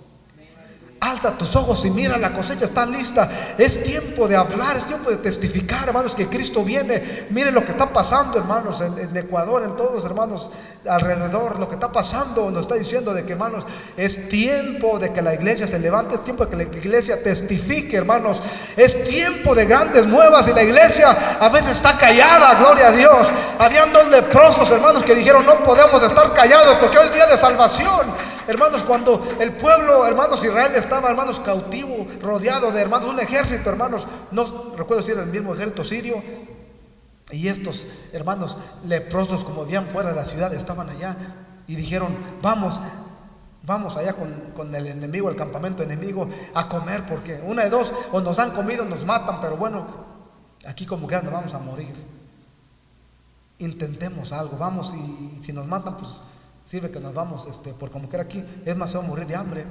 [1.01, 3.27] Alza tus ojos y mira, la cosecha está lista.
[3.57, 7.01] Es tiempo de hablar, es tiempo de testificar, hermanos, que Cristo viene.
[7.31, 10.51] Miren lo que está pasando, hermanos, en, Ecuador, en todos, hermanos,
[10.87, 11.57] alrededor.
[11.57, 13.65] Lo que está pasando nos está diciendo de que, hermanos,
[13.97, 17.97] es tiempo de que la iglesia se levante, es tiempo de que la iglesia testifique,
[17.97, 18.39] hermanos.
[18.77, 23.27] Es tiempo de grandes nuevas y la iglesia a veces está callada, gloria a Dios.
[23.57, 27.37] Habían dos leprosos, hermanos, que dijeron, no podemos estar callados porque hoy es día de
[27.37, 28.05] salvación.
[28.51, 34.05] Hermanos, cuando el pueblo, hermanos, Israel estaba, hermanos, cautivo, rodeado de hermanos, un ejército, hermanos,
[34.31, 36.21] no recuerdo si era el mismo ejército sirio.
[37.31, 41.15] Y estos hermanos leprosos, como habían fuera de la ciudad, estaban allá
[41.65, 42.77] y dijeron, vamos,
[43.63, 47.93] vamos allá con, con, el enemigo, el campamento enemigo, a comer, porque una de dos,
[48.11, 49.87] o nos han comido, nos matan, pero bueno,
[50.67, 51.95] aquí como que nos vamos a morir.
[53.59, 56.23] Intentemos algo, vamos y si nos matan, pues
[56.71, 59.27] sirve que nos vamos, este, por como que aquí, es más, se va a morir
[59.27, 59.65] de hambre.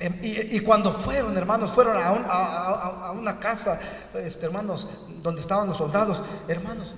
[0.00, 3.78] Em, y, cuando fueron, hermanos, fueron a, una casa,
[4.14, 4.88] este, hermanos,
[5.22, 6.94] donde estaban los soldados, hermanos,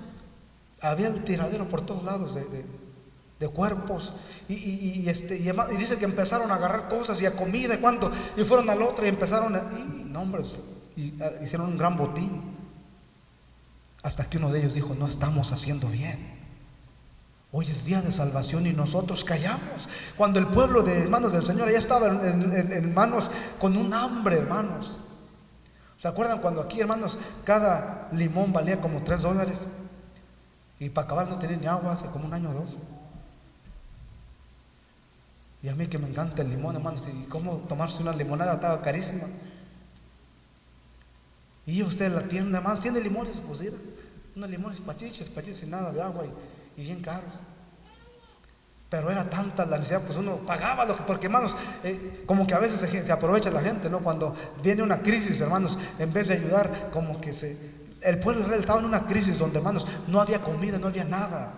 [0.80, 4.12] había un tiradero por todos lados de, cuerpos.
[4.48, 8.12] Y, este, y, dice que empezaron a agarrar cosas y a comida y cuánto.
[8.36, 9.62] Y fueron al otro y empezaron a.
[9.76, 10.24] Y, no,
[10.94, 12.42] y, hicieron un gran botín.
[14.04, 16.39] Hasta que uno de ellos dijo: No estamos haciendo bien.
[17.52, 19.88] Hoy es día de salvación y nosotros callamos.
[20.16, 25.00] Cuando el pueblo de hermanos del Señor ya estaba en, manos con un hambre, hermanos.
[25.98, 29.66] ¿Se acuerdan cuando aquí, hermanos, cada limón valía como tres dólares?
[30.78, 32.76] Y para acabar no tenía ni agua hace como un año o dos.
[35.62, 38.80] Y a mí que me encanta el limón, hermanos, y cómo tomarse una limonada estaba
[38.80, 39.24] carísima.
[41.66, 43.76] Y usted en la tienda, hermanos, tiene limones, pues mira,
[44.36, 46.24] unos limones pachiches, pachiches sin nada de agua.
[46.24, 46.30] Y,
[46.76, 47.42] y bien caros.
[48.90, 51.54] Pero era tanta la necesidad, pues uno pagaba lo que, porque hermanos,
[51.84, 54.00] eh, como que a veces se, aprovecha la gente, ¿no?
[54.00, 57.56] Cuando viene una crisis, hermanos, en vez de ayudar, como que se,
[58.00, 61.52] el pueblo Israel estaba en una crisis donde, hermanos, no había comida, no había nada.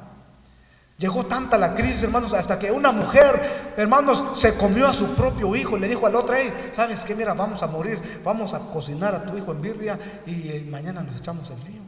[0.99, 3.41] Llegó tanta la crisis, hermanos, hasta que una mujer,
[3.79, 7.15] hermanos, se comió a su propio hijo y le dijo al otro, hey, ¿sabes qué?
[7.15, 11.03] Mira, vamos a morir, vamos a cocinar a tu hijo en birria y eh, mañana
[11.03, 11.82] nos echamos el río.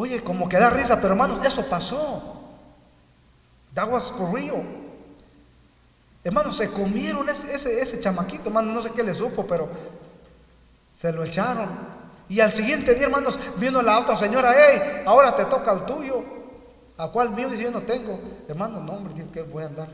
[0.00, 2.22] Oye, como que da risa, pero hermanos, eso pasó.
[3.74, 4.64] That was for real.
[6.24, 9.68] Hermanos, se comieron ese, ese, chamaquito, hermanos, no sé qué le supo, pero
[10.94, 11.68] se lo echaron.
[12.30, 16.24] Y al siguiente día, hermanos, vino la otra señora, hey, ahora te toca el tuyo.
[16.96, 17.50] ¿A cuál mío?
[17.50, 18.18] Dice, yo no tengo.
[18.48, 19.88] Hermanos, no, hombre, que voy a andar.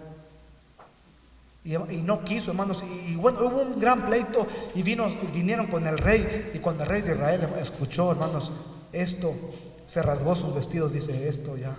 [1.64, 2.84] Y, no quiso, hermanos.
[3.08, 6.52] Y, bueno, hubo un gran pleito y vino, vinieron con el rey.
[6.54, 8.52] Y cuando el rey de Israel escuchó, hermanos,
[8.92, 9.34] esto,
[9.86, 11.74] se rasgó sus vestidos, dice, esto ya,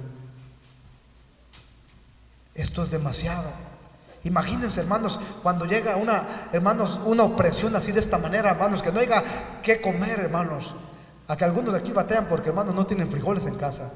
[2.55, 3.49] esto es demasiado.
[4.23, 8.99] Imagínense, hermanos, cuando llega una, hermanos, una opresión así de esta manera, hermanos, que no
[8.99, 9.23] haya
[9.61, 10.73] que comer, hermanos.
[11.27, 13.91] A que algunos de aquí batean porque, hermanos, no tienen frijoles en casa.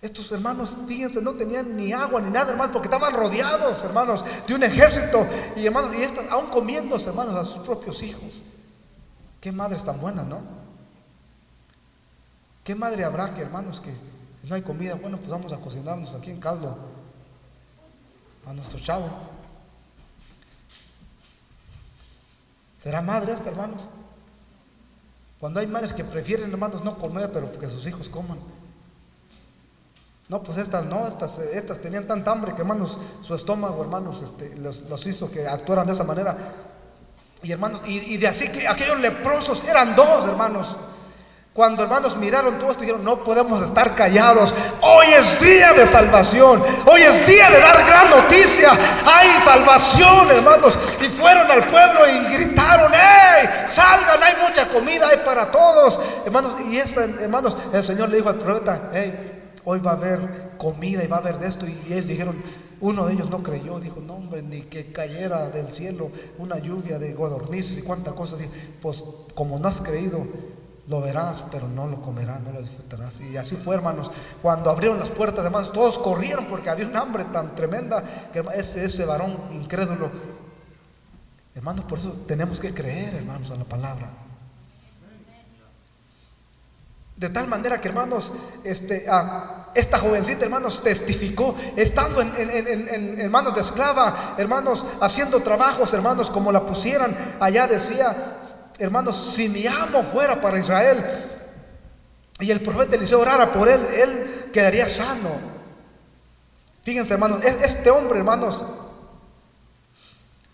[0.00, 4.54] Estos hermanos, fíjense, no tenían ni agua ni nada, hermanos, porque estaban rodeados, hermanos, de
[4.54, 5.26] un ejército.
[5.56, 8.42] Y hermanos, y estos, aún comiéndose, hermanos, a sus propios hijos.
[9.40, 10.65] Qué madres tan buenas, ¿no?
[12.66, 13.94] ¿Qué madre habrá que, hermanos, que
[14.48, 14.96] no hay comida?
[14.96, 16.76] Bueno, pues vamos a cocinarnos aquí en caldo
[18.44, 19.08] a nuestro chavo.
[22.76, 23.84] ¿Será madre esta, hermanos?
[25.38, 28.38] Cuando hay madres que prefieren, hermanos, no comer, pero que sus hijos coman.
[30.28, 34.56] No, pues estas no, estas, estas tenían tanta hambre que, hermanos, su estómago, hermanos, este,
[34.56, 36.36] los, hizo que actuaran de esa manera.
[37.44, 40.76] Y hermanos, y, y de así que aquellos leprosos eran dos, hermanos.
[41.56, 44.52] Cuando hermanos miraron todo esto dijeron, no podemos estar callados.
[44.82, 46.62] Hoy es día de salvación.
[46.84, 48.72] Hoy es día de dar gran noticia.
[49.06, 50.78] Hay salvación, hermanos.
[51.00, 53.48] Y fueron al pueblo y gritaron, ¡hey!
[53.68, 55.98] Salgan, hay mucha comida, hay para todos.
[56.26, 60.20] Hermanos, y esto, hermanos, el Señor le dijo al profeta, hey, hoy va a haber
[60.58, 61.64] comida y va a haber de esto.
[61.66, 62.36] Y ellos dijeron,
[62.82, 66.98] uno de ellos no creyó, dijo, no hombre, ni que cayera del cielo una lluvia
[66.98, 68.40] de godornices y cuántas cosas.
[68.82, 69.02] Pues
[69.34, 70.26] como no has creído,
[70.88, 73.20] lo verás, pero no lo comerás, no lo disfrutarás.
[73.20, 74.10] Y así fue, hermanos.
[74.40, 78.84] Cuando abrieron las puertas, hermanos, todos corrieron porque había un hambre tan tremenda que ese,
[78.84, 80.10] ese varón incrédulo.
[81.54, 84.10] Hermanos, por eso tenemos que creer, hermanos, a la palabra.
[87.16, 92.30] De tal manera que, hermanos, este, ah, esta jovencita, hermanos, testificó, estando en,
[93.18, 98.14] en, manos de esclava, hermanos, haciendo trabajos, hermanos, como la pusieran, allá decía,
[98.78, 101.04] hermanos, si mi amo fuera para Israel
[102.40, 105.30] y el profeta Eliseo orara por él, él quedaría sano.
[106.82, 108.64] Fíjense, hermanos, este hombre, hermanos,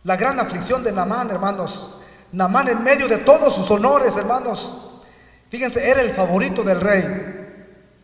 [0.04, 1.98] La gran aflicción de Namán, hermanos.
[2.32, 5.00] Namán en medio de todos sus honores, hermanos.
[5.48, 7.04] Fíjense, era el favorito del rey.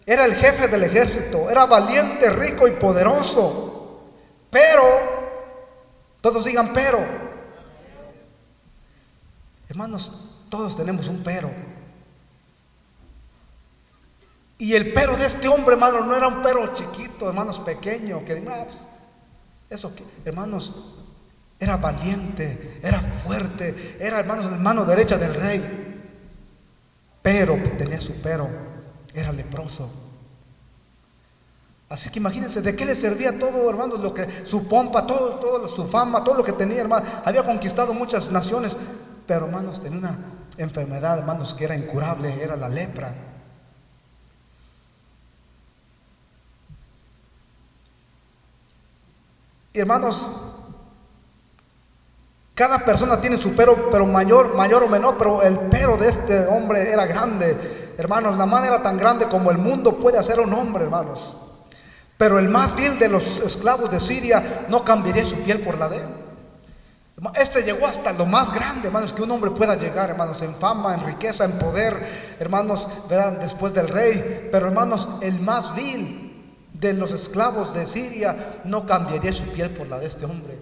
[0.06, 1.50] Era el jefe del ejército.
[1.50, 4.04] Era valiente, rico y poderoso.
[4.50, 4.82] Pero,
[6.20, 6.98] todos digan pero.
[9.78, 11.48] Hermanos, todos tenemos un pero.
[14.58, 18.34] Y el pero de este hombre, hermano, no era un pero chiquito, hermanos, pequeño, que
[18.34, 18.86] digan, ah, pues,
[19.70, 20.74] eso, hermanos,
[21.60, 25.62] era valiente, era fuerte, era, hermanos, mano derecha del rey.
[27.22, 28.48] Pero tenía su pero,
[29.14, 29.88] era leproso.
[31.88, 35.68] Así que imagínense de qué le servía todo, hermanos, lo que su pompa, todo, todo
[35.68, 37.06] su fama, todo lo que tenía, hermano.
[37.24, 38.76] Había conquistado muchas naciones,
[39.28, 40.16] pero hermanos, tenía una
[40.56, 43.12] enfermedad, hermanos, que era incurable, era la lepra.
[49.74, 50.28] hermanos,
[52.54, 56.46] cada persona tiene su pero, pero mayor, mayor o menor, pero el pero de este
[56.46, 57.56] hombre era grande.
[57.96, 61.36] Hermanos, la mano era tan grande como el mundo puede hacer un hombre, hermanos.
[62.16, 65.88] Pero el más vil de los esclavos de Siria no cambiaría su piel por la
[65.88, 66.27] de él.
[67.34, 70.94] Este llegó hasta lo más grande, hermanos, que un hombre pueda llegar, hermanos, en fama,
[70.94, 71.96] en riqueza, en poder,
[72.38, 74.48] hermanos, verán, después del rey.
[74.52, 76.28] Pero, hermanos, el más vil
[76.72, 80.58] de los esclavos de Siria no cambiaría su piel por la de este hombre.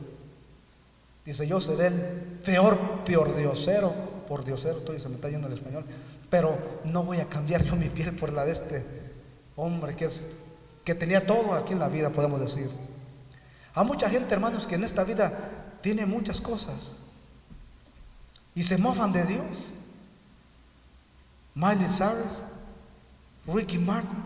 [1.27, 2.01] Dice, yo seré el
[2.45, 3.93] peor peor diosero,
[4.27, 5.85] por diosero, estoy, se me está yendo el español,
[6.31, 8.85] pero no voy a cambiar yo mi piel por la de este
[9.57, 10.23] hombre que, es,
[10.85, 12.71] que tenía todo aquí en la vida, podemos decir.
[13.75, 15.33] Hay mucha gente, hermanos, que en esta vida
[15.83, 16.93] tiene muchas cosas
[18.55, 19.71] y se mofan de Dios.
[21.55, 22.43] Miley Cyrus,
[23.47, 24.23] Ricky Martin,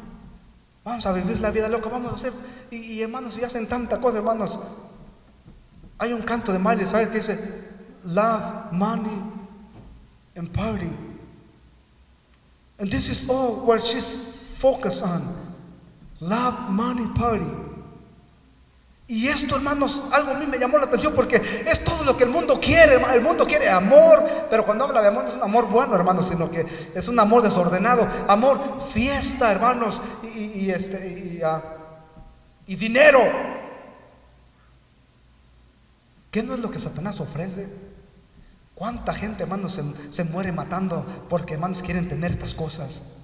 [0.85, 2.33] Vamos a vivir la vida loca, vamos a hacer.
[2.71, 4.59] Y, hermanos, si hacen tanta cosa, hermanos.
[5.99, 7.09] Hay un canto de Miley ¿sabes?
[7.09, 7.39] Que dice,
[8.05, 9.23] love, money,
[10.37, 10.91] and party.
[12.79, 15.23] And this is all what she's focused on.
[16.21, 17.45] Love, money, party.
[19.11, 22.23] Y esto, hermanos, algo a mí me llamó la atención porque es todo lo que
[22.23, 22.95] el mundo quiere.
[23.13, 26.29] El mundo quiere amor, pero cuando habla de amor no es un amor bueno, hermanos,
[26.29, 28.07] sino que es un amor desordenado.
[28.29, 28.61] Amor,
[28.95, 30.01] fiesta, hermanos,
[30.37, 31.61] y, este, ah,
[32.69, 33.19] y, dinero.
[36.31, 37.67] ¿Qué no es lo que Satanás ofrece?
[38.77, 43.17] ¿Cuánta gente, hermanos, se, se muere matando porque, hermanos, quieren tener estas cosas?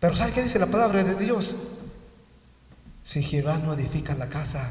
[0.00, 1.56] Pero ¿sabe qué dice la palabra de Dios?
[3.02, 4.68] Si Jehová no edifica la casa,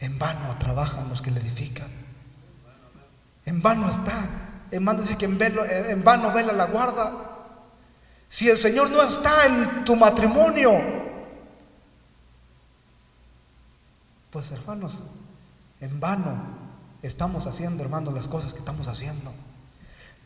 [0.00, 1.88] en vano trabajan los que le edifican.
[3.44, 4.24] En vano está.
[4.70, 7.12] En vano dice que en, vano vela la guarda.
[8.28, 10.80] Si el Señor no está en tu matrimonio,
[14.30, 15.00] pues hermanos,
[15.80, 16.36] en vano
[17.02, 19.32] estamos haciendo, hermanos, las cosas que estamos haciendo.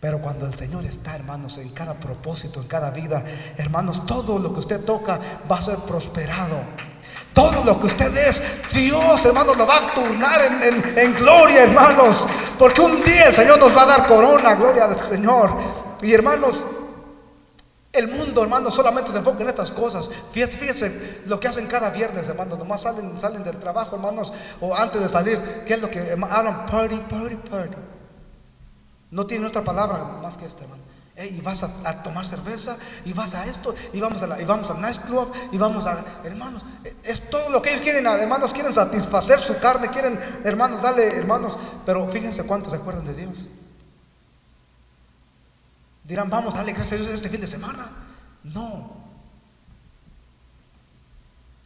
[0.00, 3.24] Pero cuando el Señor está, hermanos, en cada propósito, en cada vida,
[3.56, 5.18] hermanos, todo lo que usted toca
[5.50, 6.62] va a ser prosperado.
[7.34, 8.42] Todo lo que usted es,
[8.72, 12.26] Dios, hermanos, lo va a turnar en, gloria, hermanos.
[12.56, 15.50] Porque un día el Señor nos va a dar corona, gloria del Señor.
[16.00, 16.62] Y hermanos,
[17.92, 20.08] el mundo, hermanos, solamente se enfoca en estas cosas.
[20.30, 22.56] Fíjense, fíjense, lo que hacen cada viernes, hermanos.
[22.56, 26.66] Nomás salen, salen del trabajo, hermanos, o antes de salir, ¿qué es lo que hablan?
[26.66, 27.76] Party, party, party.
[29.10, 33.34] No tienen otra palabra más que esta, hermano y vas a, tomar cerveza, y vas
[33.34, 36.62] a esto, y vamos a, la, y vamos al nightclub, y vamos a, hermanos,
[37.04, 41.56] es todo lo que ellos quieren, hermanos, quieren satisfacer su carne, quieren, hermanos, dale, hermanos,
[41.86, 43.48] pero fíjense cuántos se acuerdan de Dios.
[46.02, 47.88] Dirán, vamos, dale gracias a Dios este fin de semana.
[48.42, 49.04] No.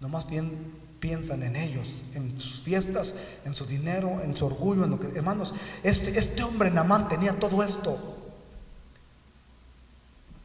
[0.00, 4.90] Nomás bien piensan en ellos, en sus fiestas, en su dinero, en su orgullo, en
[4.90, 8.17] lo que, hermanos, este, este hombre Namán tenía todo esto.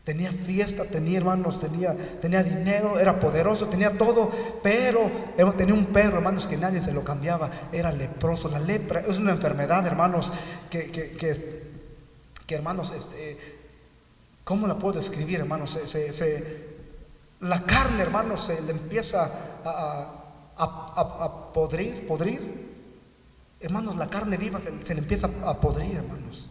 [0.04, 4.30] Tenía fiesta, tenía hermanos, tenía, tenía dinero, era poderoso, tenía todo,
[4.62, 5.10] pero
[5.58, 8.50] tenía un perro, hermanos, que nadie se lo cambiaba, era leproso.
[8.50, 10.34] La lepra es una enfermedad, hermanos,
[10.70, 13.38] que, que, hermanos, este,
[14.44, 15.80] ¿cómo la puedo describir, hermanos?
[15.86, 16.74] Se,
[17.40, 19.32] la carne, hermanos, se le empieza
[19.64, 22.62] a, a, podrir, podrir.
[23.62, 26.50] Hermanos, la carne viva se, se le empieza a podrir, hermanos.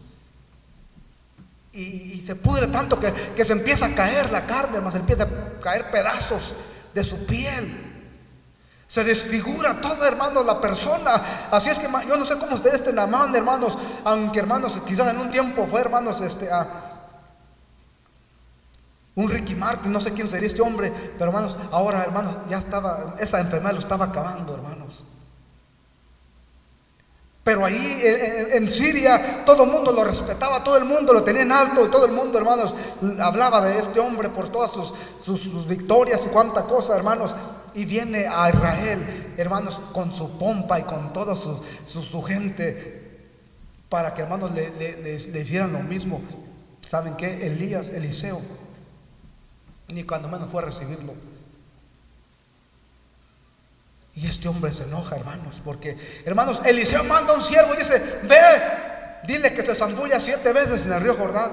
[1.73, 5.89] Y, se pudre tanto que, se empieza a caer la carne, más empieza a caer
[5.89, 6.53] pedazos
[6.93, 7.89] de su piel.
[8.87, 11.19] Se desfigura todo, hermanos, la persona.
[11.49, 13.75] Así es que yo no sé cómo ustedes estén amando, hermanos.
[14.03, 16.47] Aunque, hermanos, quizás en un tiempo fue, hermanos, este,
[19.15, 20.93] un Ricky Martin, no sé quién sería este hombre.
[21.17, 25.03] Pero, hermanos, ahora, hermanos, ya estaba, esa enfermedad lo estaba acabando, hermanos.
[27.43, 28.01] Pero ahí
[28.53, 31.89] en Siria todo el mundo lo respetaba, todo el mundo lo tenía en alto y
[31.89, 32.73] todo el mundo, hermanos,
[33.19, 37.35] hablaba de este hombre por todas sus, sus, victorias y cuánta cosa, hermanos.
[37.73, 43.27] Y viene a Israel, hermanos, con su pompa y con toda su, su, gente,
[43.89, 44.69] para que, hermanos, le,
[45.01, 46.21] le, hicieran lo mismo.
[46.79, 47.47] ¿Saben qué?
[47.47, 48.39] Elías, Eliseo,
[49.89, 51.13] ni cuando menos fue a recibirlo.
[54.15, 57.99] Y este hombre se enoja, hermanos, porque, hermanos, Eliseo manda a un siervo y dice,
[58.23, 58.37] ve,
[59.27, 61.51] dile que se zambulla siete veces en el río Jordán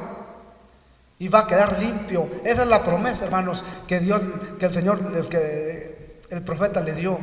[1.18, 2.28] y va a quedar limpio.
[2.44, 4.22] Esa es la promesa, hermanos, que Dios,
[4.58, 7.18] que el Señor, que el profeta le dio.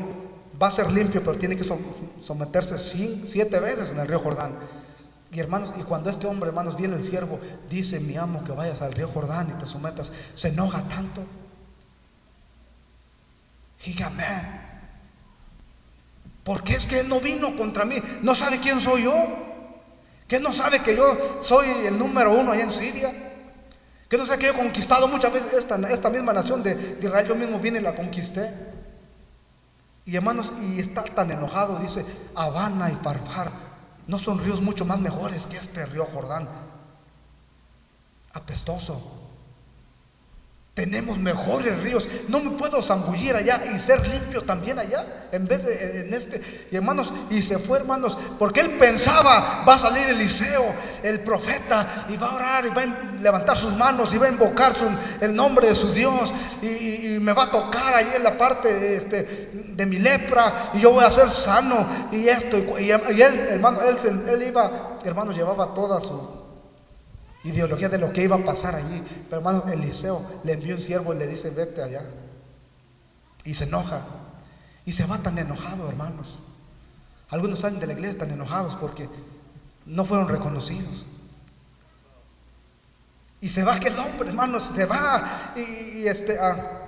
[0.61, 1.65] Va a ser limpio, pero tiene que
[2.21, 4.55] someterse siete veces en el río Jordán.
[5.31, 8.81] Y hermanos, y cuando este hombre, hermanos, viene el siervo, dice, mi amo, que vayas
[8.81, 11.23] al río Jordán y te sometas, se enoja tanto.
[13.83, 14.66] Diga, amén.
[16.47, 17.97] Porque es que Él no vino contra mí.
[18.21, 19.13] No sabe quién soy yo.
[20.29, 21.05] Que no sabe que yo
[21.41, 23.11] soy el número uno allá en Siria.
[24.07, 27.27] Que no sabe que yo he conquistado muchas veces esta, misma nación de, Israel.
[27.27, 28.49] Yo mismo vine y la conquisté.
[30.05, 31.79] Y hermanos, y está tan enojado.
[31.79, 33.51] Dice, Habana y Farfar
[34.07, 36.47] no son ríos mucho más mejores que este río Jordán.
[38.31, 39.26] Apestoso.
[40.77, 42.07] Tenemos mejores ríos.
[42.27, 45.03] No me puedo zambullir allá y ser limpio también allá.
[45.31, 46.39] En vez de en este.
[46.69, 50.65] Y hermanos, y se fue, hermanos, porque él pensaba, va a salir Eliseo,
[51.01, 54.29] el profeta, y va a orar, y va a levantar sus manos, y va a
[54.29, 54.75] invocar
[55.19, 59.49] el nombre de su Dios, y, me va a tocar ahí en la parte este,
[59.53, 62.55] de mi lepra, y yo voy a ser sano, y esto.
[62.79, 63.97] Y, él, hermano, él,
[64.29, 66.46] él iba, hermano, llevaba toda su
[67.47, 69.01] ideología de lo que iba a pasar allí.
[69.29, 72.03] Pero hermano, Eliseo le envió un siervo y le dice, vete allá.
[73.43, 74.01] Y se enoja.
[74.85, 76.39] Y se va tan enojado, hermanos.
[77.29, 79.09] Algunos salen de la iglesia tan enojados porque
[79.85, 81.05] no fueron reconocidos.
[83.39, 86.85] Y se va aquel hombre, hermanos, se va y, este, ah,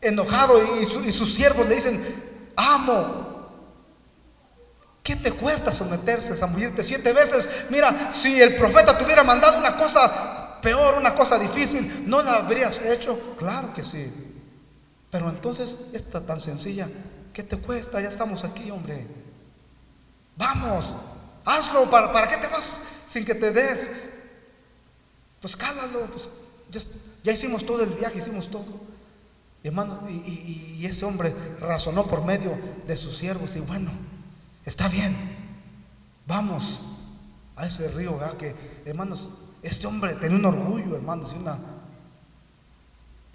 [0.00, 2.02] enojado y, y sus siervos le dicen,
[2.56, 3.25] amo,
[5.06, 7.66] ¿Qué te cuesta someterse, zambullirte siete veces?
[7.70, 12.38] Mira, si el profeta te hubiera mandado una cosa peor, una cosa difícil, ¿no la
[12.38, 13.36] habrías hecho?
[13.38, 14.12] Claro que sí.
[15.08, 16.88] Pero entonces, esta tan sencilla,
[17.32, 18.00] ¿qué te cuesta?
[18.00, 19.06] Ya estamos aquí, hombre.
[20.36, 20.86] Vamos,
[21.44, 21.88] hazlo.
[21.88, 23.92] ¿Para, para qué te vas sin que te des?
[25.40, 26.00] Pues cálalo.
[26.06, 26.28] Pues,
[27.22, 28.80] ya, hicimos todo el viaje, hicimos todo.
[29.62, 29.68] Y
[30.80, 33.92] y ese hombre razonó por medio de sus siervos y bueno,
[34.66, 35.16] Está bien,
[36.26, 36.80] vamos
[37.54, 38.18] a ese río,
[38.84, 41.36] hermanos, este hombre tenía un orgullo, hermanos,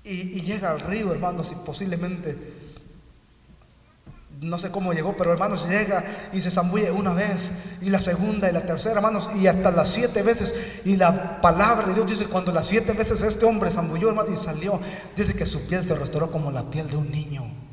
[0.04, 0.10] y.
[0.10, 2.38] Y, llega al río, hermanos, y posiblemente,
[4.42, 6.04] no sé cómo llegó, pero hermanos, llega
[6.34, 7.52] y se zambulle una vez,
[7.82, 10.82] y la segunda, y la tercera, hermanos, y hasta las siete veces.
[10.84, 14.44] Y la palabra de Dios dice, cuando las siete veces este hombre zambulló, hermanos, y
[14.44, 14.82] salió,
[15.16, 17.71] dice que su piel se restauró como la piel de un niño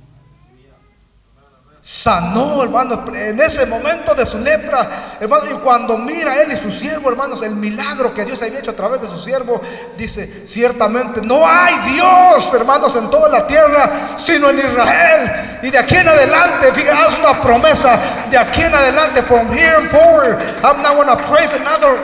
[1.81, 4.89] sanó, hermanos, en ese momento de su lepra,
[5.21, 8.73] hermanos, y cuando mira él y su siervo, hermanos, el milagro que Dios había hecho
[8.73, 9.61] a través de su siervo,
[9.97, 15.33] dice, ciertamente no hay Dios, hermanos, en toda la tierra, sino en Israel.
[15.63, 17.99] Y de aquí en adelante, haz una promesa,
[18.31, 21.97] de aquí en adelante, from here forward, I'm not going to praise another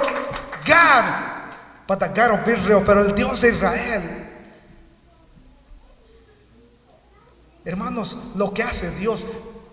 [0.65, 1.05] God,
[1.87, 4.03] but the God of Israel, pero el Dios de Israel.
[7.67, 9.25] Hermanos, lo que hace Dios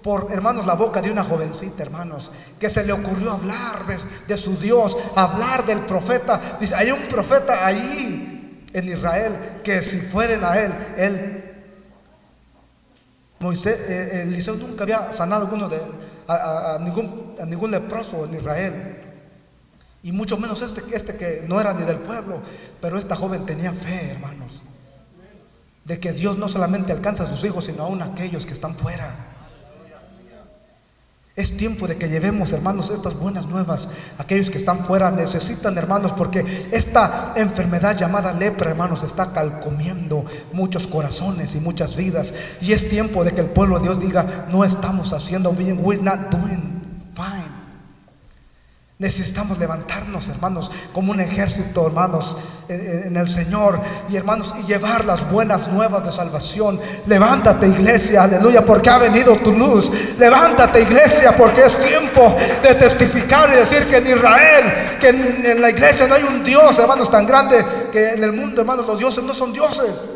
[0.01, 3.85] por, hermanos, la boca de una jovencita, hermanos, que se le ocurrió hablar
[4.27, 6.57] de, su Dios, hablar del profeta.
[6.59, 11.43] Dice, hay un profeta ahí en Israel que si fueren a él, él,
[13.39, 15.81] Moisés, eh, Eliseo nunca había sanado de,
[16.27, 18.97] a, ningún, a ningún leproso en Israel.
[20.03, 22.41] Y mucho menos este, este que no era ni del pueblo,
[22.81, 24.61] pero esta joven tenía fe, hermanos,
[25.85, 28.75] de que Dios no solamente alcanza a sus hijos, sino aún a aquellos que están
[28.75, 29.30] fuera.
[31.41, 33.89] Es tiempo de que llevemos, hermanos, estas buenas nuevas.
[34.19, 40.23] Aquellos que están fuera necesitan, hermanos, porque esta enfermedad llamada lepra, hermanos, está calcomiendo
[40.53, 42.35] muchos corazones y muchas vidas.
[42.61, 45.99] Y es tiempo de que el pueblo de Dios diga, no estamos haciendo bien, we're
[45.99, 46.60] not doing.
[49.01, 52.37] Necesitamos levantarnos, hermanos, como un ejército, hermanos,
[52.67, 53.81] en, el Señor.
[54.09, 56.79] Y hermanos, y llevar las buenas nuevas de salvación.
[57.07, 59.91] Levántate, iglesia, aleluya, porque ha venido tu luz.
[60.19, 65.71] Levántate, iglesia, porque es tiempo de testificar y decir que en Israel, que en, la
[65.71, 69.23] iglesia no hay un Dios, hermanos, tan grande que en el mundo, hermanos, los dioses
[69.23, 70.09] no son dioses.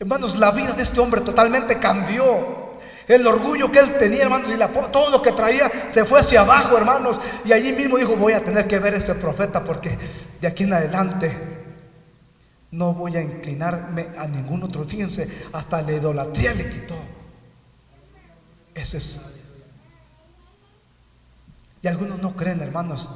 [0.00, 2.65] Hermanos, la vida de este hombre totalmente cambió.
[3.08, 4.58] El orgullo que él tenía, hermanos, y
[4.90, 7.20] todo lo que traía se fue hacia abajo, hermanos.
[7.44, 9.96] Y allí mismo dijo, voy a tener que ver a este profeta porque
[10.40, 11.56] de aquí en adelante
[12.72, 14.84] no voy a inclinarme a ningún otro.
[14.84, 16.96] Fíjense, hasta la idolatría le quitó.
[18.74, 19.40] Ese es.
[21.82, 23.10] Y algunos no creen, hermanos,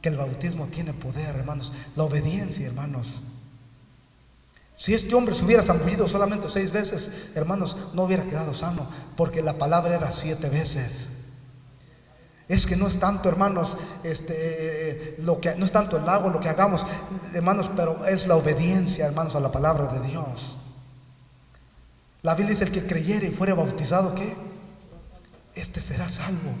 [0.00, 1.72] que el bautismo tiene poder, hermanos.
[1.96, 3.20] La obediencia, hermanos.
[4.76, 9.42] Si este hombre se hubiera zambullido solamente seis veces, hermanos, no hubiera quedado sano, porque
[9.42, 11.08] la palabra era siete veces.
[12.48, 16.40] Es que no es tanto, hermanos, este, lo que no es tanto el agua, lo
[16.40, 16.84] que hagamos,
[17.32, 20.58] hermanos, pero es la obediencia, hermanos, a la palabra de Dios.
[22.22, 24.34] La Biblia dice el que creyere y fuere bautizado, ¿qué?
[25.54, 26.52] Este será salvo.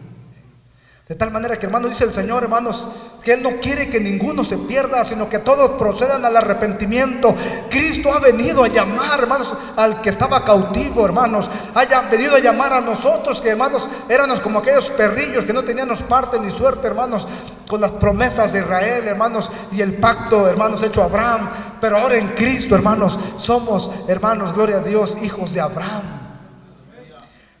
[1.06, 2.88] De tal manera que, hermanos, dice el Señor, hermanos,
[3.22, 7.34] que Él no quiere que ninguno se pierda, sino que todos procedan al arrepentimiento.
[7.68, 11.50] Cristo ha venido a llamar, hermanos, al que estaba cautivo, hermanos.
[11.74, 16.00] Haya venido a llamar a nosotros, que, hermanos, éramos como aquellos perrillos que no teníamos
[16.00, 17.28] parte ni suerte, hermanos,
[17.68, 21.50] con las promesas de Israel, hermanos, y el pacto, hermanos, hecho a Abraham.
[21.82, 26.24] Pero ahora en Cristo, hermanos, somos, hermanos, gloria a Dios, hijos de Abraham.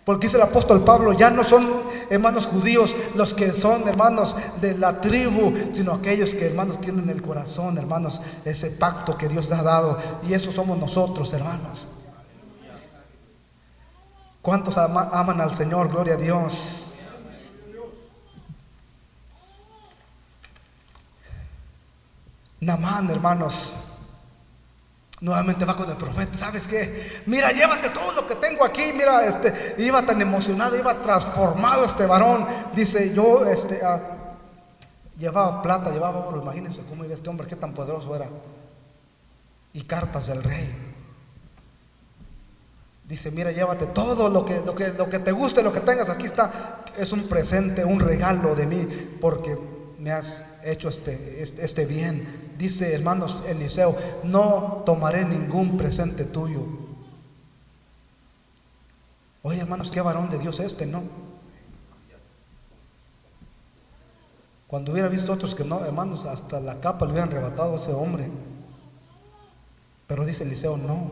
[0.04, 4.76] Porque dice el apóstol Pablo, ya no son hermanos judíos los que son hermanos de
[4.76, 9.62] la tribu, sino aquellos que hermanos tienen el corazón, hermanos, ese pacto que Dios ha
[9.62, 9.98] dado.
[10.28, 11.86] Y eso somos nosotros, hermanos.
[14.42, 15.88] ¿Cuántos aman al Señor?
[15.88, 16.90] Gloria a Dios.
[22.60, 23.74] Namán, hermanos,
[25.24, 27.22] Nuevamente va con el profeta, ¿sabes qué?
[27.24, 28.92] Mira, llévate todo lo que tengo aquí.
[28.92, 32.46] Mira, este, iba tan emocionado, iba transformado este varón.
[32.74, 34.00] Dice, yo, este, ah,
[35.16, 36.42] llevaba plata, llevaba oro.
[36.42, 38.28] Imagínense cómo iba este hombre, qué tan poderoso era.
[39.72, 40.68] Y cartas del rey.
[43.08, 46.10] Dice, mira, llévate todo lo que, lo que, lo que te guste, lo que tengas.
[46.10, 48.86] Aquí está, es un presente, un regalo de mí,
[49.22, 49.56] porque
[49.98, 56.60] me has hecho este, este, este bien dice hermanos Eliseo, no tomaré ningún presente tuyo.
[59.42, 61.02] Oye hermanos, qué varón de Dios este, ¿no?
[64.66, 67.92] Cuando hubiera visto otros que no, hermanos, hasta la capa le hubieran arrebatado a ese
[67.92, 68.28] hombre.
[70.06, 71.10] Pero dice Eliseo, no.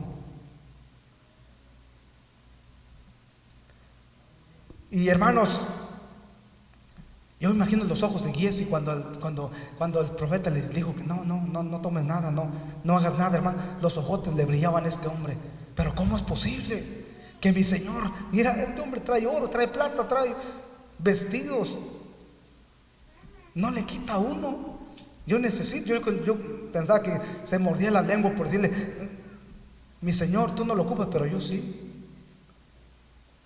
[4.91, 5.67] Y hermanos,
[7.43, 11.25] yo imagino los ojos de Giesi cuando, cuando, cuando el profeta les dijo que no,
[11.25, 12.49] no, no, no tomes nada, no,
[12.85, 13.59] no hagas nada, hermano.
[13.81, 15.37] Los ojotes le brillaban a este hombre.
[15.75, 16.85] Pero ¿cómo es posible
[17.41, 20.33] que mi Señor, mira, este hombre trae oro, trae plata, trae
[21.01, 21.81] vestidos?
[23.57, 24.79] No le quita uno.
[25.27, 26.37] Yo necesito, yo, yo
[26.71, 28.71] pensaba que se mordía la lengua por decirle,
[30.01, 31.82] mi Señor, tú no lo ocupas, pero yo sí.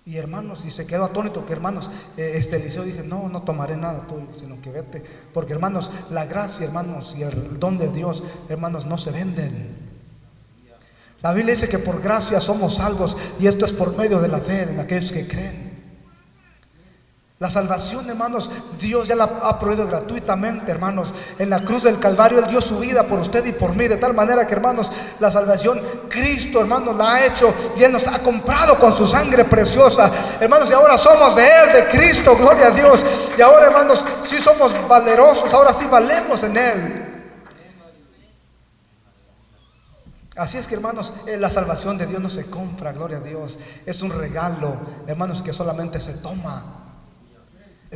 [0.07, 3.77] Y hermanos, y se quedó atónito que hermanos, eh, este Eliseo dice, no, no tomaré
[3.77, 5.03] nada tuyo, sino que vete.
[5.35, 9.77] Porque hermanos, la gracia, hermanos, y el don de Dios, hermanos, no se venden.
[11.23, 14.39] La Biblia dice que por gracia somos salvos y esto es por medio de la
[14.39, 15.66] fe en aquellos que creen.
[17.39, 21.13] La salvación, hermanos, Dios ya la ha prohibido gratuitamente, hermanos.
[21.39, 23.99] En la cruz del Calvario Él dio su vida por usted y por mí, de
[23.99, 25.79] tal manera que, hermanos, la salvación
[26.09, 30.11] Cristo, hermanos, la ha hecho y Él nos ha comprado con su sangre preciosa.
[30.41, 33.05] Hermanos, y ahora somos de Él, de Cristo, gloria a Dios.
[33.37, 37.03] Y ahora, hermanos, si somos valerosos, ahora sí valemos en Él.
[40.37, 43.59] Así es que hermanos, eh, la salvación de Dios no se compra, gloria a Dios.
[43.85, 44.75] Es un regalo,
[45.07, 46.86] hermanos, que solamente se toma.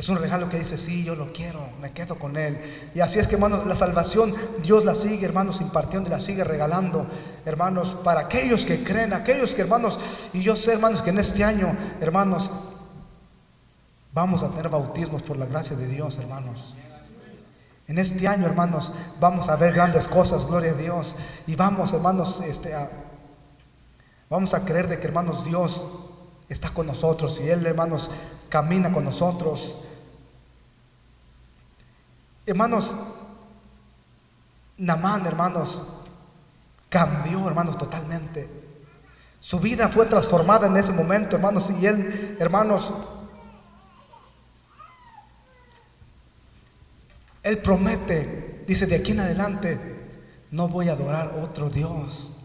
[0.01, 2.59] Es un regalo que dice, sí, yo lo quiero, me quedo con él.
[2.95, 4.33] Y así es que, hermanos, la salvación
[4.63, 7.05] Dios la sigue, hermanos, impartiendo y la sigue regalando,
[7.45, 9.99] hermanos, para aquellos que creen, aquellos que, hermanos,
[10.33, 12.49] y yo sé, hermanos, que en este año, hermanos,
[14.11, 16.73] vamos a tener bautismos por la gracia de Dios, hermanos.
[17.87, 21.15] En este año, hermanos, vamos a ver grandes cosas, gloria a Dios.
[21.45, 22.73] Y vamos, hermanos, este,
[24.31, 25.89] vamos a creer de que, hermanos, Dios
[26.49, 28.09] está con nosotros y Él, hermanos,
[28.49, 29.83] camina con nosotros.
[32.45, 32.95] Hermanos,
[34.77, 35.87] Namán, hermanos,
[36.89, 38.49] cambió, hermanos, totalmente.
[39.39, 42.91] Su vida fue transformada en ese momento, hermanos, y él, hermanos,
[47.43, 49.79] él promete, dice, de aquí en adelante,
[50.49, 52.40] no voy a adorar otro Dios.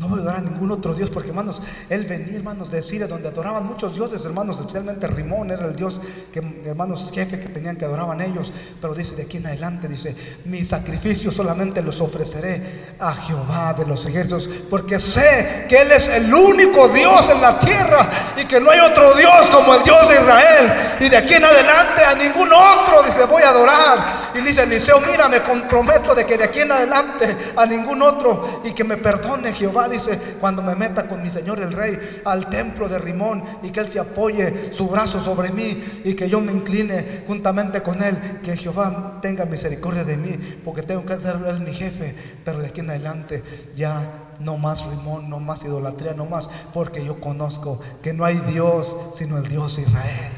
[0.00, 3.06] No voy a adorar a ningún otro Dios, porque hermanos, él venía, hermanos, de Siria,
[3.06, 6.00] donde adoraban muchos dioses, hermanos, especialmente Rimón era el Dios
[6.32, 8.50] que, hermanos, jefe que tenían que adoraban ellos.
[8.80, 13.84] Pero dice de aquí en adelante, dice, mi sacrificio solamente los ofreceré a Jehová de
[13.84, 18.08] los ejércitos, porque sé que Él es el único Dios en la tierra
[18.40, 20.72] y que no hay otro Dios como el Dios de Israel.
[21.00, 23.98] Y de aquí en adelante a ningún otro, dice, voy a adorar.
[24.34, 28.62] Y dice Eliseo, mira, me comprometo de que de aquí en adelante a ningún otro
[28.64, 32.48] y que me perdone Jehová dice, cuando me meta con mi Señor el Rey al
[32.48, 36.40] templo de Rimón y que Él se apoye su brazo sobre mí y que yo
[36.40, 41.36] me incline juntamente con Él, que Jehová tenga misericordia de mí, porque tengo que ser
[41.46, 42.14] Él mi jefe,
[42.44, 43.42] pero de aquí en adelante
[43.74, 44.00] ya
[44.38, 48.96] no más Rimón, no más idolatría, no más, porque yo conozco que no hay Dios
[49.14, 50.32] sino el Dios Israel.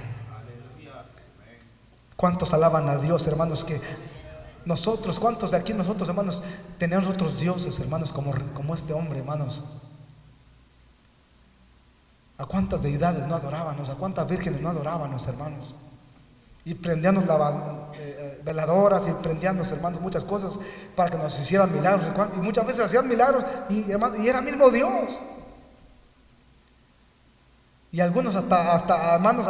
[2.17, 3.65] ¿Cuántos alaban a Dios, hermanos?
[3.65, 3.81] Que
[4.65, 6.43] nosotros, ¿cuántos de aquí nosotros, hermanos,
[6.79, 9.63] tenemos otros dioses, hermanos, como, como este hombre, hermanos?
[12.39, 13.89] ¿A cuántas deidades no adorábamos?
[13.89, 15.75] ¿A cuántas vírgenes no adorábamos, hermanos?
[16.65, 20.59] Y prendíamos la, eh, eh, veladoras y prendíamos, hermanos, muchas cosas
[20.95, 22.07] para que nos hicieran milagros.
[22.37, 25.11] Y, muchas veces hacían milagros y, hermanos, y era mismo Dios.
[27.91, 29.47] Y algunos hasta, hasta hermanos,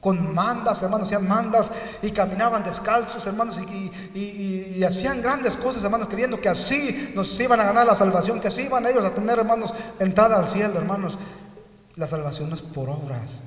[0.00, 1.70] con mandas, hermanos, hacían mandas
[2.02, 7.64] y caminaban descalzos, hermanos, y, hacían grandes cosas, hermanos, creyendo que así nos iban a
[7.64, 11.18] ganar la salvación, que así iban ellos a tener, hermanos, entrada al cielo, hermanos.
[11.96, 13.40] La salvación no es por obras,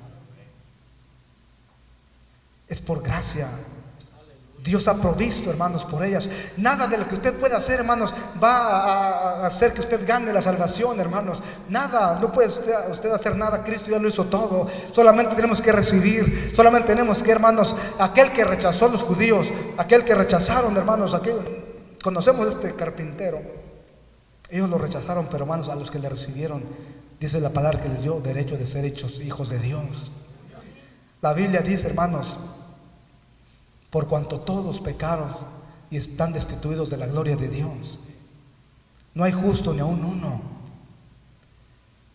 [2.68, 3.48] es por gracia.
[4.64, 6.30] Dios ha provisto, hermanos, por ellas.
[6.56, 10.42] Nada de lo que usted pueda hacer, hermanos, va a hacer que usted gane la
[10.42, 11.44] salvación, hermanos.
[11.68, 13.62] Nada, no puede usted, hacer nada.
[13.62, 14.66] Cristo ya lo hizo todo.
[14.94, 16.54] Solamente tenemos que recibir.
[16.56, 21.36] Solamente tenemos que, hermanos, aquel que rechazó a los judíos, aquel que rechazaron, hermanos, aquel,
[22.02, 23.42] conocemos este carpintero.
[24.50, 26.64] Ellos lo rechazaron, pero hermanos, a los que le recibieron,
[27.20, 30.12] dice la palabra que les dio derecho de ser hechos hijos de Dios.
[31.22, 32.38] La Biblia dice, hermanos,
[33.94, 35.30] por cuanto todos pecaron
[35.92, 38.00] y están destituidos de la gloria de Dios.
[39.14, 40.42] No hay justo ni aún uno.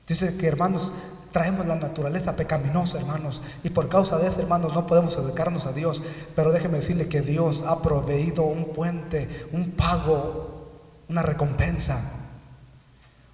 [0.05, 0.93] Dice que hermanos,
[1.31, 5.72] traemos la naturaleza pecaminosa, hermanos, y por causa de eso, hermanos, no podemos acercarnos a
[5.72, 6.03] Dios.
[6.35, 10.66] Pero déjeme decirle que Dios ha proveído un puente, un pago,
[11.09, 12.18] una recompensa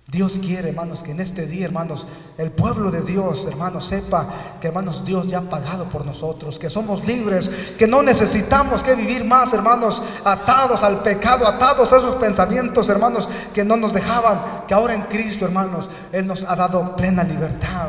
[0.07, 4.29] Dios quiere, hermanos, que en este día, hermanos, el pueblo de Dios, hermanos, sepa
[4.61, 8.95] que, hermanos, Dios ya ha pagado por nosotros, que somos libres, que no necesitamos que
[8.95, 14.43] vivir más, hermanos, atados al pecado, atados a esos pensamientos, hermanos, que no nos dejaban,
[14.69, 17.89] que ahora en Cristo, hermanos, Él nos ha dado plena libertad.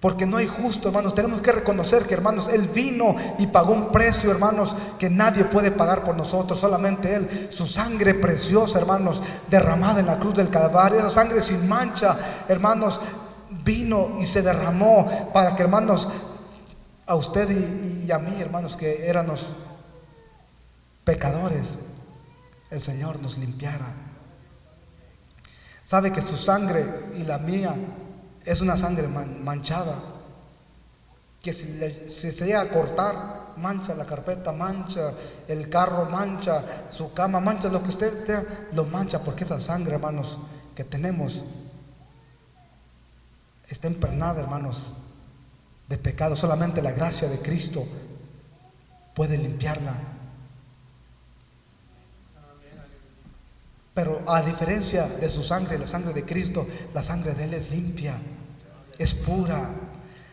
[0.00, 1.14] Porque no hay justo, hermanos.
[1.14, 5.72] Tenemos que reconocer que, hermanos, Él vino y pagó un precio, hermanos, que nadie puede
[5.72, 7.48] pagar por nosotros, solamente Él.
[7.50, 9.20] Su sangre preciosa, hermanos,
[9.50, 12.16] derramada en la cruz del Calvario, esa sangre sin mancha,
[12.48, 13.00] hermanos,
[13.64, 16.08] vino y se derramó para que, hermanos,
[17.04, 17.50] a usted
[18.06, 19.46] y, a mí, hermanos, que éramos
[21.02, 21.80] pecadores,
[22.70, 23.86] el Señor nos limpiara.
[25.82, 26.86] Sabe que su sangre
[27.16, 27.74] y la mía
[28.48, 29.94] es una sangre manchada,
[31.42, 31.78] que si,
[32.08, 35.12] se llega a cortar, mancha la carpeta, mancha
[35.46, 39.96] el carro, mancha su cama, mancha lo que usted tenga, lo mancha porque esa sangre,
[39.96, 40.38] hermanos,
[40.74, 41.42] que tenemos
[43.68, 44.94] está empernada, hermanos,
[45.86, 46.34] de pecado.
[46.34, 47.86] Solamente la gracia de Cristo
[49.14, 49.92] puede limpiarla.
[53.92, 57.70] Pero a diferencia de su sangre, la sangre de Cristo, la sangre de Él es
[57.70, 58.14] limpia
[58.98, 59.70] es pura.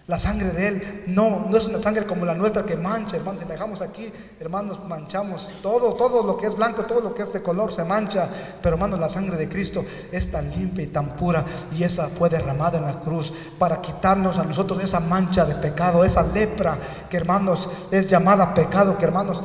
[0.07, 3.41] La sangre de Él no, no es una sangre como la nuestra que mancha, hermanos.
[3.41, 7.24] Si la dejamos aquí, hermanos, manchamos todo, todo lo que es blanco, todo lo que
[7.24, 8.30] es de color se mancha.
[8.61, 11.43] Pero hermanos, la sangre de Cristo es tan limpia y tan pura.
[11.76, 16.05] Y esa fue derramada en la cruz para quitarnos a nosotros esa mancha de pecado,
[16.05, 16.78] esa lepra
[17.09, 19.41] que hermanos es llamada pecado, que hermanos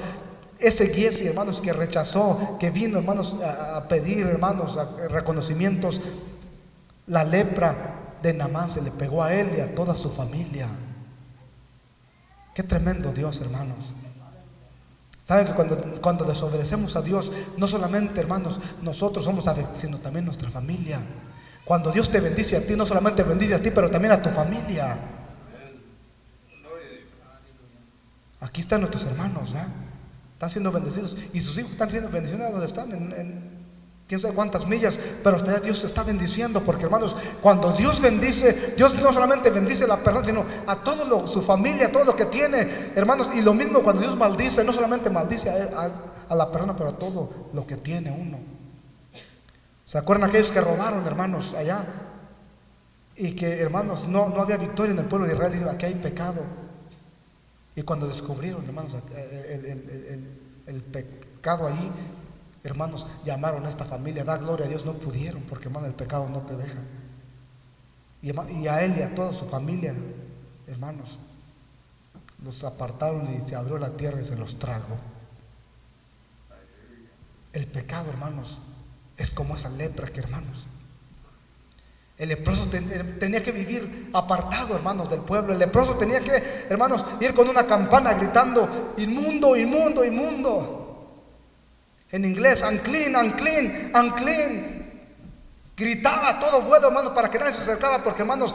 [0.59, 6.03] ese Giesi, hermanos, que rechazó, que vino, hermanos, a pedir, hermanos, reconocimientos,
[7.07, 7.90] la lepra
[8.23, 10.69] de Namán se le pegó a él y a toda su familia.
[12.55, 13.93] Qué tremendo Dios, hermanos.
[15.25, 20.25] Saben que cuando, cuando desobedecemos a Dios, no solamente, hermanos, nosotros somos afectados, sino también
[20.25, 21.01] nuestra familia.
[21.65, 24.29] Cuando Dios te bendice a ti, no solamente bendice a ti, pero también a tu
[24.31, 24.97] familia.
[28.41, 29.55] Aquí están nuestros hermanos,
[30.33, 31.17] Están siendo bendecidos.
[31.33, 32.91] Y sus hijos están siendo bendecidos donde están,
[34.11, 38.93] quién sabe cuántas millas, pero usted Dios está bendiciendo, porque hermanos, cuando Dios bendice, Dios
[39.01, 42.25] no solamente bendice a la persona, sino a todo su familia, a todo lo que
[42.25, 46.89] tiene, hermanos, y lo mismo cuando Dios maldice, no solamente maldice a, la persona, pero
[46.89, 48.41] a todo lo que tiene uno.
[49.85, 51.85] ¿Se acuerdan aquellos que robaron, hermanos, allá?
[53.15, 55.53] Y que, hermanos, no, no había victoria en el pueblo de Israel.
[55.53, 56.43] Dice, aquí hay pecado.
[57.77, 58.97] Y cuando descubrieron, hermanos,
[60.67, 61.93] el, pecado allí,
[62.63, 66.29] hermanos, llamaron a esta familia, da gloria a Dios, no pudieron, porque hermano, el pecado
[66.29, 66.79] no te deja.
[68.23, 69.95] Y, a él y a toda su familia,
[70.67, 71.19] hermanos,
[72.45, 74.99] los apartaron y se abrió la tierra y se los tragó.
[77.53, 78.59] El pecado, hermanos,
[79.17, 80.67] es como esa lepra que, hermanos,
[82.21, 82.69] el leproso
[83.19, 85.55] tenía que vivir apartado, hermanos, del pueblo.
[85.55, 86.33] El leproso tenía que,
[86.69, 90.80] hermanos, ir con una campana gritando, inmundo, inmundo, inmundo.
[92.13, 94.81] En inglés, unclean, unclean, unclean.
[95.81, 98.55] Gritaba todo vuelo, hermanos, para que nadie se acercaba, porque, hermanos,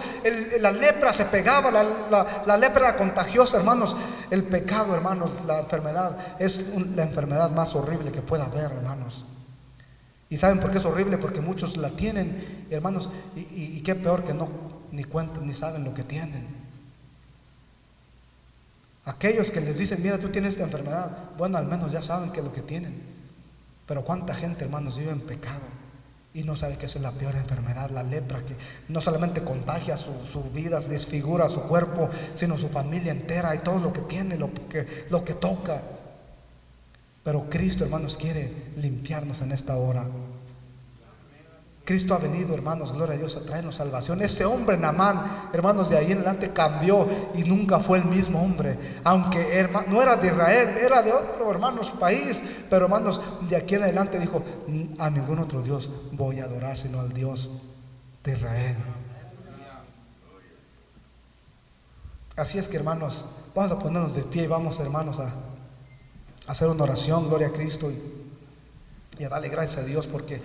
[0.59, 3.95] la lepra se pegaba, la, lepra era contagiosa, hermanos.
[4.29, 9.25] El pecado, hermanos, la enfermedad, es la enfermedad más horrible que pueda haber, hermanos.
[10.29, 11.17] ¿Y saben por qué es horrible?
[11.17, 14.47] Porque muchos la tienen, hermanos, y, qué peor que no
[14.91, 16.47] ni cuentan ni saben lo que tienen.
[19.05, 22.39] Aquellos que les dicen, mira, tú tienes esta enfermedad, bueno, al menos ya saben qué
[22.39, 23.14] es lo que tienen.
[23.85, 25.61] Pero cuánta gente, hermanos, vive en pecado
[26.33, 28.55] y no sabe que esa es la peor enfermedad, la lepra, que
[28.89, 33.79] no solamente contagia su, su, vida, desfigura su cuerpo, sino su familia entera y todo
[33.79, 35.81] lo que tiene, lo que, lo que toca.
[37.23, 40.05] Pero Cristo, hermanos, quiere limpiarnos en esta hora.
[41.85, 44.19] Cristo ha venido, hermanos, gloria a Dios, a traernos salvación.
[44.23, 48.75] Ese hombre, Namán, hermanos, de ahí en adelante cambió y nunca fue el mismo hombre.
[49.03, 52.43] Aunque no era de Israel, era de otro, hermanos, país.
[52.71, 54.41] Pero, hermanos, de aquí en adelante dijo,
[54.97, 57.51] a ningún otro Dios voy a adorar, sino al Dios
[58.23, 58.75] de Israel.
[62.35, 65.31] Así es que, hermanos, vamos a ponernos de pie y vamos, hermanos, a
[66.47, 70.41] hacer una oración, gloria a Cristo, y, a darle gracias a Dios porque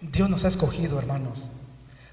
[0.00, 1.48] Dios nos ha escogido, hermanos.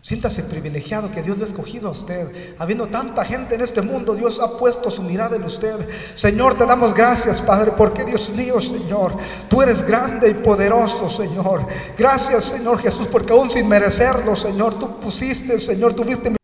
[0.06, 2.56] Siéntase privilegiado que Dios lo ha escogido a usted.
[2.60, 5.90] Habiendo tanta gente en este mundo, Dios ha puesto su mirada en usted.
[6.16, 9.18] Señor, te damos gracias, Padre, porque Dios mío, Señor,
[9.50, 11.66] tú eres grande y poderoso, Señor.
[11.98, 16.36] Gracias, Señor Jesús, porque aún sin merecerlo, Señor, tú pusiste, Señor, tuviste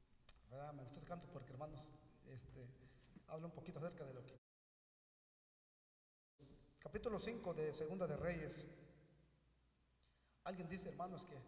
[6.80, 8.66] capítulo 5 de Segunda de Reyes.
[10.52, 11.41] Alguien dice, hermanos, que